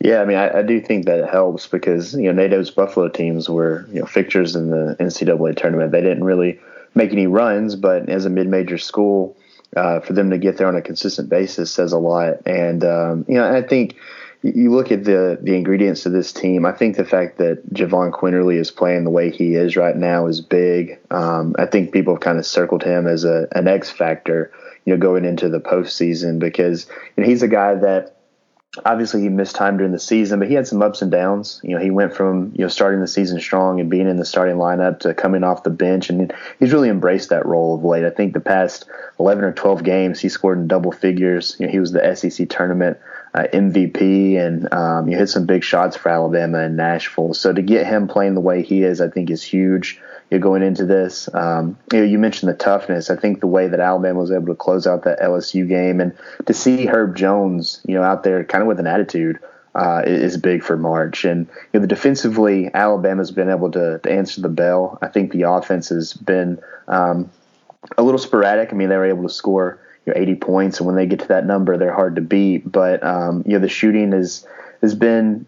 Yeah, 0.00 0.22
I 0.22 0.24
mean, 0.24 0.38
I, 0.38 0.58
I, 0.58 0.62
do 0.62 0.80
think 0.80 1.06
that 1.06 1.18
it 1.18 1.28
helps 1.28 1.66
because 1.66 2.14
you 2.14 2.32
know 2.32 2.32
Nate 2.32 2.52
Oats' 2.52 2.70
Buffalo 2.70 3.08
teams 3.08 3.48
were 3.48 3.86
you 3.92 4.00
know 4.00 4.06
fixtures 4.06 4.56
in 4.56 4.70
the 4.70 4.96
NCAA 4.98 5.56
tournament. 5.56 5.92
They 5.92 6.00
didn't 6.00 6.24
really 6.24 6.58
make 6.94 7.12
any 7.12 7.26
runs, 7.26 7.76
but 7.76 8.08
as 8.08 8.24
a 8.24 8.30
mid-major 8.30 8.78
school, 8.78 9.36
uh, 9.76 10.00
for 10.00 10.14
them 10.14 10.30
to 10.30 10.38
get 10.38 10.56
there 10.56 10.68
on 10.68 10.76
a 10.76 10.82
consistent 10.82 11.28
basis 11.28 11.70
says 11.70 11.92
a 11.92 11.98
lot. 11.98 12.46
And 12.46 12.84
um, 12.84 13.24
you 13.28 13.34
know, 13.34 13.52
I 13.52 13.62
think 13.62 13.96
you 14.42 14.70
look 14.70 14.92
at 14.92 15.04
the 15.04 15.38
the 15.40 15.54
ingredients 15.54 16.06
of 16.06 16.12
this 16.12 16.32
team. 16.32 16.64
I 16.64 16.72
think 16.72 16.96
the 16.96 17.04
fact 17.04 17.38
that 17.38 17.62
Jahvon 17.74 18.12
Quinerly 18.12 18.58
is 18.58 18.70
playing 18.70 19.04
the 19.04 19.10
way 19.10 19.30
he 19.30 19.54
is 19.54 19.76
right 19.76 19.96
now 19.96 20.26
is 20.26 20.40
big. 20.40 20.98
Um, 21.10 21.56
I 21.58 21.66
think 21.66 21.92
people 21.92 22.14
have 22.14 22.20
kind 22.20 22.38
of 22.38 22.46
circled 22.46 22.82
him 22.82 23.06
as 23.06 23.24
a 23.24 23.48
an 23.52 23.68
X 23.68 23.90
factor, 23.90 24.52
you 24.84 24.94
know, 24.94 25.00
going 25.00 25.24
into 25.24 25.48
the 25.48 25.60
postseason 25.60 26.38
because 26.38 26.86
you 27.16 27.22
know, 27.22 27.28
he's 27.28 27.42
a 27.42 27.48
guy 27.48 27.74
that 27.74 28.17
obviously 28.84 29.22
he 29.22 29.28
missed 29.28 29.56
time 29.56 29.76
during 29.76 29.92
the 29.92 29.98
season, 29.98 30.38
but 30.38 30.48
he 30.48 30.54
had 30.54 30.66
some 30.66 30.82
ups 30.82 31.02
and 31.02 31.10
downs. 31.10 31.60
You 31.64 31.74
know, 31.74 31.82
he 31.82 31.90
went 31.90 32.14
from 32.14 32.52
you 32.54 32.62
know 32.62 32.68
starting 32.68 33.00
the 33.00 33.08
season 33.08 33.40
strong 33.40 33.80
and 33.80 33.90
being 33.90 34.08
in 34.08 34.16
the 34.16 34.24
starting 34.24 34.56
lineup 34.56 35.00
to 35.00 35.14
coming 35.14 35.44
off 35.44 35.62
the 35.62 35.70
bench, 35.70 36.10
and 36.10 36.32
he's 36.58 36.72
really 36.72 36.88
embraced 36.88 37.30
that 37.30 37.46
role 37.46 37.76
of 37.76 37.84
late. 37.84 38.04
I 38.04 38.10
think 38.10 38.34
the 38.34 38.40
past 38.40 38.84
11 39.18 39.44
or 39.44 39.52
12 39.52 39.82
games 39.82 40.20
he 40.20 40.28
scored 40.28 40.58
in 40.58 40.68
double 40.68 40.92
figures. 40.92 41.56
You 41.58 41.66
know, 41.66 41.72
he 41.72 41.80
was 41.80 41.92
the 41.92 42.14
SEC 42.14 42.48
tournament 42.48 42.98
uh, 43.34 43.46
MVP 43.52 44.38
and 44.38 44.72
um, 44.72 45.08
you 45.08 45.16
hit 45.16 45.28
some 45.28 45.46
big 45.46 45.62
shots 45.62 45.96
for 45.96 46.08
Alabama 46.08 46.60
and 46.60 46.76
Nashville. 46.76 47.34
So 47.34 47.52
to 47.52 47.62
get 47.62 47.86
him 47.86 48.08
playing 48.08 48.34
the 48.34 48.40
way 48.40 48.62
he 48.62 48.82
is, 48.82 49.00
I 49.00 49.08
think 49.08 49.30
is 49.30 49.42
huge 49.42 50.00
you 50.30 50.38
know, 50.38 50.42
going 50.42 50.62
into 50.62 50.84
this. 50.84 51.28
Um, 51.34 51.78
you 51.92 52.00
know, 52.00 52.04
you 52.04 52.18
mentioned 52.18 52.50
the 52.50 52.56
toughness. 52.56 53.10
I 53.10 53.16
think 53.16 53.40
the 53.40 53.46
way 53.46 53.68
that 53.68 53.80
Alabama 53.80 54.20
was 54.20 54.30
able 54.30 54.46
to 54.46 54.54
close 54.54 54.86
out 54.86 55.04
that 55.04 55.20
LSU 55.20 55.66
game 55.68 56.00
and 56.00 56.16
to 56.46 56.54
see 56.54 56.86
Herb 56.86 57.16
Jones, 57.16 57.80
you 57.86 57.94
know, 57.94 58.02
out 58.02 58.22
there 58.22 58.44
kind 58.44 58.62
of 58.62 58.68
with 58.68 58.80
an 58.80 58.86
attitude. 58.86 59.38
Uh, 59.74 60.02
is 60.06 60.36
big 60.36 60.64
for 60.64 60.76
March, 60.76 61.24
and 61.24 61.46
you 61.46 61.78
know, 61.78 61.80
the 61.80 61.86
defensively, 61.86 62.68
Alabama's 62.74 63.30
been 63.30 63.50
able 63.50 63.70
to, 63.70 64.00
to 64.02 64.10
answer 64.10 64.40
the 64.40 64.48
bell. 64.48 64.98
I 65.02 65.06
think 65.06 65.30
the 65.30 65.42
offense 65.42 65.90
has 65.90 66.14
been 66.14 66.58
um, 66.88 67.30
a 67.96 68.02
little 68.02 68.18
sporadic. 68.18 68.72
I 68.72 68.76
mean, 68.76 68.88
they 68.88 68.96
were 68.96 69.06
able 69.06 69.22
to 69.22 69.32
score 69.32 69.78
you 70.08 70.14
know, 70.14 70.20
80 70.20 70.34
points, 70.36 70.78
and 70.78 70.86
when 70.86 70.96
they 70.96 71.06
get 71.06 71.20
to 71.20 71.28
that 71.28 71.46
number, 71.46 71.76
they're 71.76 71.92
hard 71.92 72.16
to 72.16 72.22
beat. 72.22 72.70
But 72.72 73.04
um, 73.04 73.44
you 73.46 73.52
know, 73.52 73.58
the 73.60 73.68
shooting 73.68 74.12
is 74.14 74.44
has 74.80 74.94
been 74.94 75.44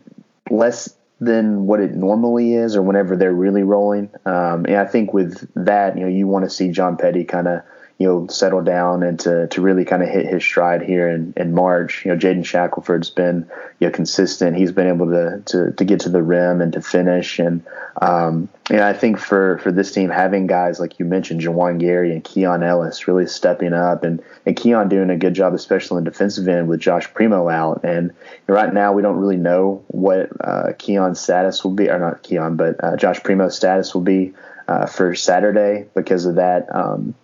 less 0.51 0.95
than 1.21 1.67
what 1.67 1.81
it 1.81 1.95
normally 1.95 2.55
is, 2.55 2.75
or 2.77 2.83
whenever 2.83 3.17
they're 3.17 3.33
really 3.33 3.63
rolling. 3.63 4.11
Um, 4.25 4.65
and 4.65 4.77
I 4.77 4.87
think 4.87 5.13
with 5.13 5.49
that, 5.55 5.97
you 5.97 6.03
know, 6.03 6.09
you 6.09 6.27
want 6.27 6.45
to 6.47 6.51
see 6.51 6.71
John 6.71 6.97
Petty 6.97 7.25
kind 7.25 7.47
of 7.47 7.63
you 8.01 8.07
know, 8.07 8.27
settle 8.29 8.63
down 8.63 9.03
and 9.03 9.21
to, 9.21 9.47
to 9.49 9.61
really 9.61 9.85
kind 9.85 10.03
of 10.03 10.09
hit 10.09 10.25
his 10.25 10.43
stride 10.43 10.81
here 10.81 11.11
in, 11.11 11.35
in 11.37 11.53
March. 11.53 12.03
You 12.03 12.11
know, 12.11 12.17
Jaden 12.17 12.47
Shackelford's 12.47 13.11
been, 13.11 13.47
you 13.79 13.87
know, 13.87 13.93
consistent. 13.93 14.57
He's 14.57 14.73
been 14.73 14.89
able 14.89 15.11
to, 15.11 15.43
to, 15.45 15.73
to 15.73 15.85
get 15.85 16.01
to 16.01 16.09
the 16.09 16.23
rim 16.23 16.63
and 16.63 16.73
to 16.73 16.81
finish. 16.81 17.39
And, 17.39 17.63
um, 18.01 18.49
you 18.71 18.77
know, 18.77 18.89
I 18.89 18.95
think 18.95 19.19
for, 19.19 19.59
for 19.59 19.71
this 19.71 19.93
team, 19.93 20.09
having 20.09 20.47
guys 20.47 20.81
like 20.81 20.99
you 20.99 21.05
mentioned, 21.05 21.43
Juwan 21.43 21.79
Gary 21.79 22.11
and 22.13 22.25
Keon 22.25 22.63
Ellis 22.63 23.07
really 23.07 23.27
stepping 23.27 23.75
up 23.75 24.03
and, 24.03 24.23
and 24.47 24.57
Keon 24.57 24.89
doing 24.89 25.11
a 25.11 25.19
good 25.19 25.35
job, 25.35 25.53
especially 25.53 25.99
in 25.99 26.05
defensive 26.05 26.49
end 26.49 26.69
with 26.69 26.81
Josh 26.81 27.13
Primo 27.13 27.51
out. 27.51 27.85
And 27.85 28.13
right 28.47 28.73
now 28.73 28.95
we 28.95 29.03
don't 29.03 29.19
really 29.19 29.37
know 29.37 29.85
what 29.89 30.31
uh, 30.41 30.73
Keon's 30.79 31.21
status 31.21 31.63
will 31.63 31.73
be, 31.73 31.91
or 31.91 31.99
not 31.99 32.23
Keon, 32.23 32.57
but 32.57 32.83
uh, 32.83 32.97
Josh 32.97 33.21
Primo's 33.23 33.55
status 33.55 33.93
will 33.93 34.01
be 34.01 34.33
uh, 34.69 34.87
for 34.87 35.15
Saturday 35.15 35.87
because 35.95 36.25
of 36.25 36.37
that. 36.37 36.75
Um, 36.75 37.15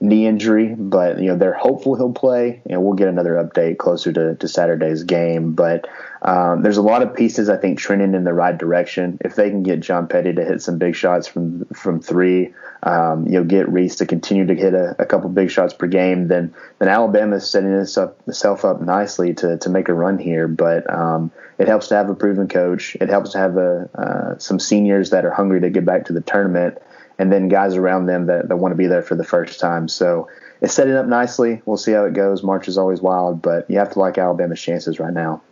knee 0.00 0.26
injury, 0.26 0.74
but 0.74 1.18
you 1.18 1.28
know 1.28 1.36
they're 1.36 1.54
hopeful 1.54 1.94
he'll 1.94 2.12
play, 2.12 2.60
and 2.68 2.82
we'll 2.82 2.94
get 2.94 3.08
another 3.08 3.34
update 3.34 3.78
closer 3.78 4.12
to, 4.12 4.34
to 4.34 4.48
Saturday's 4.48 5.04
game. 5.04 5.52
But 5.52 5.88
um, 6.22 6.62
there's 6.62 6.76
a 6.76 6.82
lot 6.82 7.02
of 7.02 7.14
pieces 7.14 7.48
I 7.48 7.56
think 7.56 7.78
trending 7.78 8.14
in 8.14 8.24
the 8.24 8.34
right 8.34 8.56
direction. 8.56 9.18
If 9.22 9.36
they 9.36 9.48
can 9.48 9.62
get 9.62 9.80
John 9.80 10.06
Petty 10.06 10.34
to 10.34 10.44
hit 10.44 10.60
some 10.60 10.78
big 10.78 10.94
shots 10.94 11.26
from 11.26 11.64
from 11.66 12.00
three, 12.00 12.52
um, 12.82 13.26
you 13.26 13.32
know, 13.32 13.44
get 13.44 13.70
Reese 13.70 13.96
to 13.96 14.06
continue 14.06 14.46
to 14.46 14.54
hit 14.54 14.74
a, 14.74 14.94
a 14.98 15.06
couple 15.06 15.30
big 15.30 15.50
shots 15.50 15.72
per 15.72 15.86
game, 15.86 16.28
then 16.28 16.54
then 16.78 16.88
Alabama 16.88 17.36
is 17.36 17.48
setting 17.48 17.72
itself 17.72 18.64
up 18.64 18.82
nicely 18.82 19.32
to 19.34 19.56
to 19.58 19.70
make 19.70 19.88
a 19.88 19.94
run 19.94 20.18
here. 20.18 20.46
But 20.46 20.92
um, 20.92 21.30
it 21.58 21.68
helps 21.68 21.88
to 21.88 21.94
have 21.94 22.10
a 22.10 22.14
proven 22.14 22.48
coach. 22.48 22.96
It 23.00 23.08
helps 23.08 23.32
to 23.32 23.38
have 23.38 23.56
a, 23.56 23.88
uh, 23.94 24.38
some 24.38 24.60
seniors 24.60 25.10
that 25.10 25.24
are 25.24 25.30
hungry 25.30 25.62
to 25.62 25.70
get 25.70 25.86
back 25.86 26.04
to 26.06 26.12
the 26.12 26.20
tournament 26.20 26.78
and 27.18 27.32
then 27.32 27.48
guys 27.48 27.76
around 27.76 28.06
them 28.06 28.26
that, 28.26 28.48
that 28.48 28.56
want 28.56 28.72
to 28.72 28.76
be 28.76 28.86
there 28.86 29.02
for 29.02 29.14
the 29.14 29.24
first 29.24 29.60
time. 29.60 29.88
So 29.88 30.28
it's 30.60 30.74
setting 30.74 30.94
up 30.94 31.06
nicely. 31.06 31.62
We'll 31.64 31.76
see 31.76 31.92
how 31.92 32.04
it 32.04 32.14
goes. 32.14 32.42
March 32.42 32.68
is 32.68 32.78
always 32.78 33.00
wild, 33.00 33.42
but 33.42 33.70
you 33.70 33.78
have 33.78 33.92
to 33.92 33.98
like 33.98 34.18
Alabama's 34.18 34.60
chances 34.60 34.98
right 34.98 35.12
now. 35.12 35.42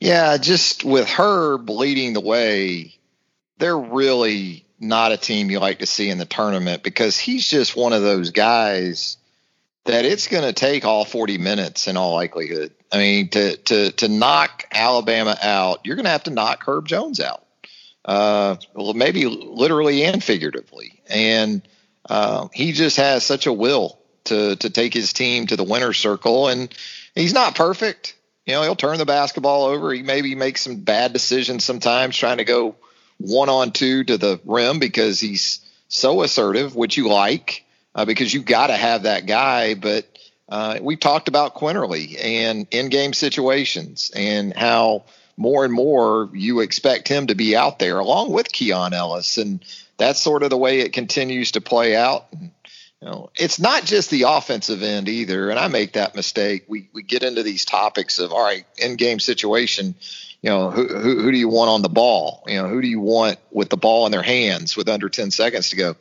Yeah, 0.00 0.36
just 0.38 0.84
with 0.84 1.08
Herb 1.08 1.68
leading 1.68 2.12
the 2.12 2.20
way, 2.20 2.94
they're 3.58 3.78
really 3.78 4.64
not 4.80 5.12
a 5.12 5.16
team 5.16 5.50
you 5.50 5.58
like 5.58 5.80
to 5.80 5.86
see 5.86 6.08
in 6.08 6.18
the 6.18 6.24
tournament 6.24 6.82
because 6.82 7.18
he's 7.18 7.46
just 7.48 7.76
one 7.76 7.92
of 7.92 8.02
those 8.02 8.30
guys 8.30 9.16
that 9.84 10.04
it's 10.04 10.28
going 10.28 10.44
to 10.44 10.52
take 10.52 10.84
all 10.84 11.04
40 11.04 11.38
minutes 11.38 11.88
in 11.88 11.96
all 11.96 12.14
likelihood. 12.14 12.72
I 12.92 12.98
mean, 12.98 13.28
to 13.30 13.56
to 13.56 13.90
to 13.92 14.08
knock 14.08 14.64
Alabama 14.72 15.36
out, 15.42 15.80
you're 15.84 15.96
going 15.96 16.04
to 16.04 16.10
have 16.10 16.24
to 16.24 16.30
knock 16.30 16.62
Herb 16.64 16.86
Jones 16.86 17.20
out 17.20 17.44
uh, 18.08 18.56
maybe 18.74 19.26
literally 19.26 20.02
and 20.02 20.24
figuratively. 20.24 21.02
And 21.08 21.60
uh, 22.08 22.48
he 22.54 22.72
just 22.72 22.96
has 22.96 23.22
such 23.22 23.46
a 23.46 23.52
will 23.52 23.98
to 24.24 24.56
to 24.56 24.70
take 24.70 24.94
his 24.94 25.12
team 25.12 25.46
to 25.46 25.56
the 25.56 25.62
winner's 25.64 25.98
circle. 25.98 26.48
And 26.48 26.74
he's 27.14 27.34
not 27.34 27.54
perfect. 27.54 28.16
You 28.46 28.54
know, 28.54 28.62
he'll 28.62 28.76
turn 28.76 28.96
the 28.96 29.04
basketball 29.04 29.64
over. 29.64 29.92
He 29.92 30.02
maybe 30.02 30.34
makes 30.34 30.62
some 30.62 30.76
bad 30.76 31.12
decisions 31.12 31.64
sometimes, 31.64 32.16
trying 32.16 32.38
to 32.38 32.44
go 32.44 32.76
one 33.18 33.50
on 33.50 33.72
two 33.72 34.04
to 34.04 34.16
the 34.16 34.40
rim 34.46 34.78
because 34.78 35.20
he's 35.20 35.60
so 35.88 36.22
assertive, 36.22 36.74
which 36.74 36.96
you 36.96 37.08
like, 37.08 37.66
uh, 37.94 38.06
because 38.06 38.32
you 38.32 38.42
got 38.42 38.68
to 38.68 38.76
have 38.76 39.02
that 39.02 39.26
guy. 39.26 39.74
But 39.74 40.06
uh, 40.48 40.78
we've 40.80 40.98
talked 40.98 41.28
about 41.28 41.56
Quinerly 41.56 42.18
and 42.24 42.66
in 42.70 42.88
game 42.88 43.12
situations 43.12 44.10
and 44.14 44.56
how 44.56 45.04
more 45.38 45.64
and 45.64 45.72
more 45.72 46.28
you 46.34 46.60
expect 46.60 47.08
him 47.08 47.28
to 47.28 47.34
be 47.34 47.56
out 47.56 47.78
there 47.78 47.98
along 47.98 48.32
with 48.32 48.52
Keon 48.52 48.92
Ellis. 48.92 49.38
And 49.38 49.64
that's 49.96 50.20
sort 50.20 50.42
of 50.42 50.50
the 50.50 50.58
way 50.58 50.80
it 50.80 50.92
continues 50.92 51.52
to 51.52 51.60
play 51.60 51.96
out. 51.96 52.26
And, 52.32 52.50
you 53.00 53.08
know, 53.08 53.30
it's 53.36 53.60
not 53.60 53.84
just 53.84 54.10
the 54.10 54.22
offensive 54.22 54.82
end 54.82 55.08
either. 55.08 55.48
And 55.48 55.58
I 55.58 55.68
make 55.68 55.92
that 55.92 56.16
mistake. 56.16 56.64
We, 56.66 56.88
we 56.92 57.02
get 57.02 57.22
into 57.22 57.44
these 57.44 57.64
topics 57.64 58.18
of, 58.18 58.32
all 58.32 58.42
right, 58.42 58.66
in 58.76 58.96
game 58.96 59.20
situation, 59.20 59.94
you 60.42 60.50
know, 60.50 60.70
who, 60.70 60.88
who, 60.88 61.22
who 61.22 61.30
do 61.30 61.38
you 61.38 61.48
want 61.48 61.70
on 61.70 61.82
the 61.82 61.88
ball? 61.88 62.42
You 62.48 62.60
know, 62.60 62.68
who 62.68 62.82
do 62.82 62.88
you 62.88 63.00
want 63.00 63.38
with 63.52 63.70
the 63.70 63.76
ball 63.76 64.06
in 64.06 64.12
their 64.12 64.22
hands 64.22 64.76
with 64.76 64.88
under 64.88 65.08
10 65.08 65.30
seconds 65.30 65.70
to 65.70 65.76
go? 65.76 65.96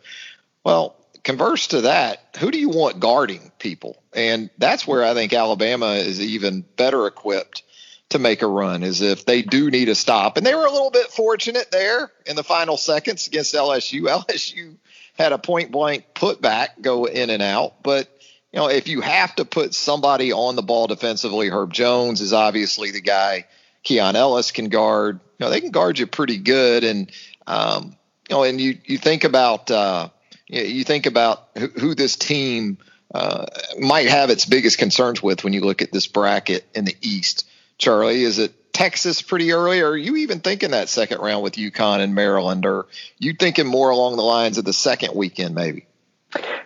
Well, 0.64 0.96
converse 1.24 1.68
to 1.68 1.82
that, 1.82 2.38
who 2.40 2.50
do 2.50 2.58
you 2.58 2.70
want 2.70 3.00
guarding 3.00 3.52
people? 3.60 4.02
And 4.14 4.50
that's 4.58 4.88
where 4.88 5.04
I 5.04 5.14
think 5.14 5.34
Alabama 5.34 5.92
is 5.92 6.20
even 6.20 6.66
better 6.76 7.06
equipped 7.06 7.62
to 8.10 8.20
make 8.20 8.42
a 8.42 8.48
run 8.48 8.84
is 8.84 9.02
if 9.02 9.26
they 9.26 9.42
do 9.42 9.70
need 9.70 9.90
a 9.90 9.96
stop. 9.96 10.38
And 10.38 10.46
they 10.46 10.56
were 10.56 10.66
a 10.66 10.72
little 10.72 10.92
bit 10.92 11.08
fortunate 11.08 11.72
there 11.72 12.12
in 12.26 12.36
the 12.36 12.44
final 12.44 12.78
seconds 12.78 13.28
against 13.28 13.54
LSU. 13.54 14.04
LSU 14.04 14.76
had 15.18 15.34
a 15.34 15.38
point 15.38 15.72
blank 15.72 16.06
putback 16.14 16.82
go 16.82 17.06
in 17.06 17.30
and 17.30 17.42
out. 17.42 17.84
But, 17.84 18.08
you 18.54 18.60
know, 18.60 18.70
if 18.70 18.88
you 18.88 19.02
have 19.02 19.36
to 19.36 19.46
put 19.46 19.74
somebody 19.74 20.32
on 20.32 20.56
the 20.56 20.62
ball 20.62 20.88
defensively, 20.88 21.50
Herb 21.50 21.74
Jones 21.74 22.22
is 22.22 22.34
obviously 22.34 22.92
the 22.92 23.02
guy. 23.02 23.46
Keon 23.84 24.16
Ellis 24.16 24.52
can 24.52 24.70
guard. 24.70 25.20
You 25.38 25.46
know, 25.46 25.50
they 25.50 25.62
can 25.62 25.72
guard 25.72 26.00
you 26.00 26.08
pretty 26.08 26.38
good. 26.38 26.84
And, 26.84 27.12
um, 27.46 27.98
you 28.30 28.36
know, 28.36 28.44
and 28.44 28.60
you, 28.60 28.78
you 28.86 28.98
think 28.98 29.26
about, 29.26 29.70
uh, 29.70 30.10
you 30.48 30.86
think 30.86 31.08
about 31.08 31.50
who, 31.58 31.68
who 31.68 31.96
this 31.96 32.16
team 32.16 32.78
uh, 33.14 33.46
might 33.80 34.08
have 34.08 34.30
its 34.30 34.46
biggest 34.46 34.78
concerns 34.78 35.22
with 35.22 35.44
when 35.44 35.52
you 35.52 35.62
look 35.62 35.82
at 35.82 35.92
this 35.92 36.08
bracket 36.08 36.66
in 36.74 36.86
the 36.86 36.96
East. 37.02 37.46
Charlie? 37.78 38.24
Is 38.24 38.40
it 38.40 38.74
Texas 38.74 39.22
pretty 39.22 39.52
early, 39.54 39.82
or 39.82 39.90
are 39.90 39.98
you 39.98 40.18
even 40.18 40.40
thinking 40.40 40.72
that 40.72 40.90
second 40.90 41.20
round 41.20 41.44
with 41.44 41.54
UConn 41.54 42.00
and 42.00 42.14
Maryland, 42.14 42.66
or 42.66 42.86
you 43.18 43.34
thinking 43.34 43.66
more 43.66 43.90
along 43.90 44.18
the 44.18 44.24
lines 44.24 44.58
of 44.58 44.66
the 44.66 44.74
second 44.74 45.16
weekend, 45.16 45.56
maybe? 45.56 45.88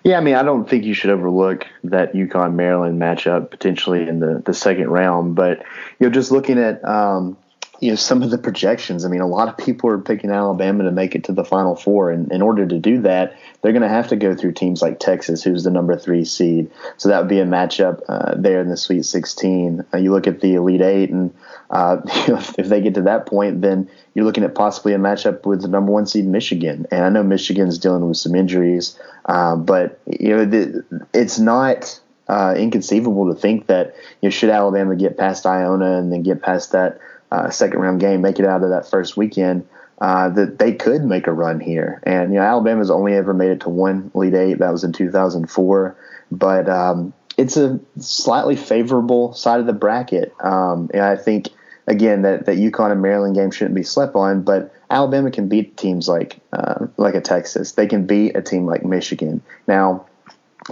Yeah, 0.04 0.18
I 0.18 0.22
mean, 0.22 0.36
I 0.36 0.44
don't 0.44 0.68
think 0.68 0.84
you 0.84 0.94
should 0.94 1.12
overlook 1.12 1.66
that 1.86 2.14
UConn 2.14 2.56
Maryland 2.56 3.00
matchup 3.00 3.52
potentially 3.52 4.08
in 4.08 4.20
the, 4.20 4.42
the 4.44 4.54
second 4.54 4.90
round. 4.90 5.36
But 5.36 5.60
you 6.00 6.08
know, 6.08 6.10
just 6.10 6.32
looking 6.32 6.58
at 6.58 6.84
um, 6.84 7.38
you 7.82 7.90
know 7.90 7.96
some 7.96 8.22
of 8.22 8.30
the 8.30 8.38
projections. 8.38 9.04
I 9.04 9.10
mean, 9.10 9.22
a 9.22 9.28
lot 9.28 9.48
of 9.48 9.58
people 9.58 9.90
are 9.90 9.98
picking 9.98 10.30
Alabama 10.30 10.84
to 10.84 10.92
make 10.92 11.16
it 11.16 11.24
to 11.26 11.34
the 11.34 11.44
Final 11.44 11.76
Four, 11.76 12.12
and 12.12 12.32
in 12.32 12.44
order 12.44 12.66
to 12.66 12.78
do 12.78 13.02
that, 13.02 13.36
they're 13.62 13.72
going 13.72 13.82
to 13.82 13.90
have 13.90 14.08
to 14.10 14.16
go 14.16 14.36
through 14.36 14.54
teams 14.54 14.84
like 14.84 15.00
Texas, 15.00 15.44
who's 15.44 15.64
the 15.64 15.72
number 15.72 15.98
three 15.98 16.24
seed. 16.24 16.70
So 16.98 17.10
that 17.10 17.20
would 17.20 17.28
be 17.28 17.40
a 17.40 17.46
matchup 17.46 18.04
uh, 18.08 18.36
there 18.38 18.62
in 18.62 18.70
the 18.70 18.78
Sweet 18.78 19.04
16. 19.04 19.84
Uh, 19.92 19.98
you 19.98 20.12
look 20.12 20.28
at 20.28 20.42
the 20.42 20.54
Elite 20.54 20.82
Eight, 20.82 21.10
and 21.10 21.34
uh, 21.72 21.98
if 22.06 22.68
they 22.68 22.82
get 22.82 22.94
to 22.94 23.02
that 23.02 23.26
point, 23.26 23.62
then 23.62 23.90
you're 24.14 24.26
looking 24.26 24.44
at 24.44 24.54
possibly 24.54 24.94
a 24.94 25.00
matchup 25.00 25.48
with 25.48 25.64
the 25.64 25.68
number 25.68 25.92
one 25.92 26.06
seed 26.06 26.28
Michigan. 26.28 26.86
And 26.92 27.04
I 27.04 27.10
know 27.10 27.24
Michigan's 27.24 27.80
dealing 27.80 28.08
with 28.08 28.18
some 28.18 28.36
injuries, 28.36 28.98
uh, 29.26 29.56
but 29.56 30.00
you 30.06 30.38
know 30.38 30.46
the, 30.46 31.08
it's 31.14 31.40
not. 31.40 32.00
Uh, 32.28 32.54
inconceivable 32.56 33.28
to 33.28 33.38
think 33.38 33.68
that 33.68 33.94
you 34.22 34.28
know, 34.28 34.30
should 34.30 34.50
Alabama 34.50 34.96
get 34.96 35.18
past 35.18 35.46
Iona 35.46 35.98
and 35.98 36.14
then 36.14 36.24
get 36.24 36.42
past 36.42 36.72
that 36.72 36.98
uh, 37.32 37.50
second 37.50 37.80
round 37.80 38.00
game, 38.00 38.22
make 38.22 38.40
it 38.40 38.46
out 38.46 38.64
of 38.64 38.70
that 38.70 38.90
first 38.90 39.18
weekend, 39.18 39.68
uh, 40.00 40.30
that 40.30 40.60
they 40.60 40.74
could 40.74 41.04
make 41.04 41.28
a 41.28 41.32
run 41.32 41.60
here. 41.60 42.02
And 42.04 42.34
you 42.34 42.40
know, 42.40 42.46
Alabama's 42.46 42.92
only 42.92 43.14
ever 43.14 43.34
made 43.34 43.52
it 43.52 43.62
to 43.62 43.70
one 43.70 44.12
Elite 44.14 44.34
Eight. 44.34 44.60
That 44.60 44.72
was 44.72 44.84
in 44.84 44.94
2004. 44.94 45.96
But 46.32 46.70
um, 46.70 47.14
it's 47.38 47.58
a 47.58 47.80
slightly 48.00 48.56
favorable 48.56 49.34
side 49.34 49.60
of 49.60 49.66
the 49.66 49.74
bracket. 49.74 50.34
Um, 50.40 50.90
and 50.94 51.04
I 51.04 51.16
think 51.16 51.50
again 51.88 52.22
that 52.24 52.46
that 52.46 52.58
UConn 52.58 52.92
and 52.92 53.02
Maryland 53.02 53.36
game 53.36 53.52
shouldn't 53.52 53.76
be 53.76 53.84
slept 53.84 54.16
on. 54.16 54.44
But 54.44 54.74
Alabama 54.90 55.32
can 55.32 55.48
beat 55.48 55.78
teams 55.78 56.08
like 56.08 56.40
uh, 56.52 56.88
like 56.98 57.16
a 57.16 57.22
Texas. 57.22 57.74
They 57.74 57.88
can 57.88 58.06
beat 58.06 58.36
a 58.36 58.42
team 58.42 58.66
like 58.66 58.84
Michigan. 58.84 59.42
Now, 59.68 60.06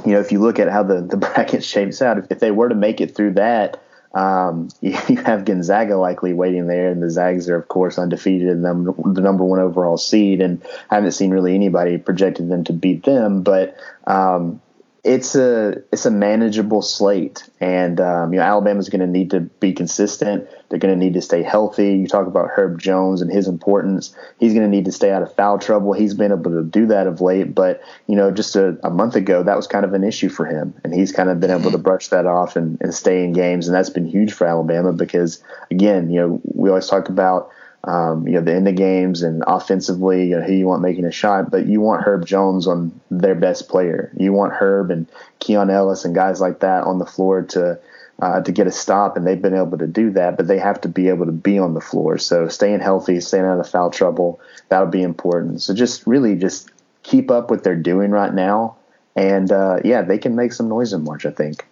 you 0.06 0.13
know, 0.13 0.20
if 0.20 0.32
you 0.32 0.39
look 0.39 0.60
at 0.60 0.70
how 0.70 0.84
the 0.84 1.01
the 1.01 1.18
bracket 1.18 1.63
shapes 1.63 2.01
out, 2.01 2.18
if, 2.18 2.25
if 2.32 2.39
they 2.39 2.51
were 2.51 2.70
to 2.70 2.75
make 2.75 3.00
it 3.00 3.16
through 3.16 3.34
that 3.34 3.82
um, 4.13 4.70
you, 4.82 4.94
have 4.94 5.46
Gonzaga 5.46 5.98
likely 5.98 6.34
waiting 6.34 6.68
there, 6.68 6.89
and 6.89 7.01
the 7.01 7.10
Zags 7.10 7.50
are, 7.50 7.56
of 7.56 7.68
course, 7.68 7.98
undefeated 7.98 8.50
and 8.50 8.63
the 8.63 9.22
number 9.22 9.44
one 9.44 9.60
overall 9.60 9.98
seed. 9.98 10.42
And 10.42 10.63
I 10.89 10.96
haven't 10.96 11.12
seen 11.12 11.32
really 11.32 11.56
anybody 11.56 11.98
projected 11.98 12.50
them 12.50 12.63
to 12.66 12.74
beat 12.74 13.04
them, 13.04 13.44
but 13.44 13.78
um, 14.06 14.62
it's 15.03 15.36
a 15.36 15.75
it's 15.91 16.06
a 16.06 16.12
manageable 16.12 16.82
slate, 16.82 17.50
and 17.60 18.01
um, 18.01 18.34
you 18.34 18.39
know 18.39 18.46
Alabama's 18.46 18.89
going 18.89 19.01
to 19.01 19.08
need 19.08 19.32
to 19.32 19.41
be 19.41 19.74
consistent. 19.74 20.48
They're 20.68 20.79
going 20.79 20.94
to 20.94 21.00
need 21.00 21.13
to 21.13 21.22
stay 21.22 21.41
healthy. 21.41 21.94
You 21.94 22.08
talk 22.08 22.27
about 22.27 22.50
Herb 22.50 22.79
Jones 22.79 23.22
and 23.22 23.32
his 23.32 23.48
importance. 23.48 24.13
He's 24.39 24.53
going 24.53 24.70
to 24.70 24.70
need 24.70 24.86
to 24.86 24.91
stay 24.91 25.12
out 25.12 25.22
of 25.22 25.34
foul 25.36 25.58
trouble. 25.58 25.94
He's 25.94 26.13
been 26.13 26.32
able 26.32 26.51
to 26.51 26.63
do 26.63 26.86
that 26.88 27.08
of 27.08 27.22
late, 27.22 27.56
but 27.56 27.82
you 28.08 28.15
know 28.15 28.29
just 28.32 28.56
a, 28.56 28.77
a 28.84 28.89
month 28.89 29.15
ago 29.15 29.41
that 29.44 29.56
was 29.56 29.68
kind 29.68 29.86
of 29.86 29.94
an 29.94 30.03
issue 30.03 30.29
for 30.29 30.46
him, 30.46 30.74
and 30.84 30.94
he's 30.94 31.12
kind 31.12 31.29
of 31.29 31.39
been 31.39 31.51
able 31.51 31.72
to 31.72 31.77
mm-hmm. 31.77 31.84
brush 31.84 32.10
that 32.10 32.25
off 32.25 32.56
and, 32.56 32.77
and 32.82 32.94
stay 32.94 33.24
in 33.24 33.32
games, 33.32 33.68
and 33.68 33.75
that's 33.75 33.89
been 33.89 34.08
huge 34.08 34.34
for 34.34 34.46
Alabama 34.46 34.91
because 34.91 35.41
again, 35.72 36.10
you 36.10 36.20
know 36.20 36.41
we 36.44 36.70
always 36.70 36.88
talk 36.88 37.08
about 37.08 37.51
um, 37.84 38.28
you 38.28 38.34
know, 38.34 38.42
the 38.42 38.54
end 38.54 38.68
of 38.68 38.76
games 38.76 39.22
and 39.24 39.44
offensively, 39.48 40.28
you 40.28 40.38
know, 40.38 40.46
who 40.46 40.54
you 40.54 40.68
want 40.68 40.82
making 40.82 41.06
a 41.06 41.12
shot, 41.12 41.50
but 41.50 41.66
you 41.66 41.80
want 41.80 42.04
Herb 42.04 42.26
Jones 42.26 42.68
on 42.68 43.00
their 43.10 43.36
best 43.36 43.70
player. 43.70 44.12
You 44.18 44.34
want 44.34 44.54
Herb 44.54 44.92
and 44.92 45.08
Keon 45.40 45.70
Ellis 45.70 46.04
and 46.04 46.14
guys 46.14 46.42
like 46.42 46.60
that 46.60 46.84
on 46.84 47.00
the 47.00 47.06
floor 47.06 47.44
to 47.44 47.80
uh, 48.22 48.42
to 48.42 48.52
get 48.52 48.68
a 48.68 48.72
stop, 48.72 49.16
and 49.16 49.26
they've 49.26 49.42
been 49.42 49.56
able 49.56 49.78
to 49.78 49.88
do 49.88 50.12
that. 50.12 50.36
But 50.36 50.48
they 50.48 50.60
have 50.60 50.82
to 50.82 50.90
be 50.90 51.08
able 51.08 51.26
to 51.26 51.32
be 51.32 51.58
on 51.58 51.74
the 51.74 51.80
floor. 51.80 52.18
So 52.18 52.50
staying 52.50 52.82
healthy, 52.82 53.22
staying 53.22 53.46
out 53.46 53.62
of 53.62 53.70
foul 53.70 53.92
trouble, 53.92 54.42
that'll 54.68 54.88
be 54.88 55.02
important. 55.02 55.62
So 55.62 55.74
just 55.74 56.06
really 56.06 56.36
just 56.36 56.70
keep 57.04 57.32
up 57.32 57.50
what 57.50 57.64
they're 57.64 57.76
doing 57.76 58.12
right 58.12 58.34
now, 58.34 58.76
and 59.16 59.50
uh, 59.50 59.80
yeah, 59.86 60.02
they 60.02 60.18
can 60.18 60.36
make 60.36 60.52
some 60.52 60.68
noise 60.68 60.92
in 60.92 61.06
March. 61.06 61.26
I 61.26 61.32
think. 61.32 61.66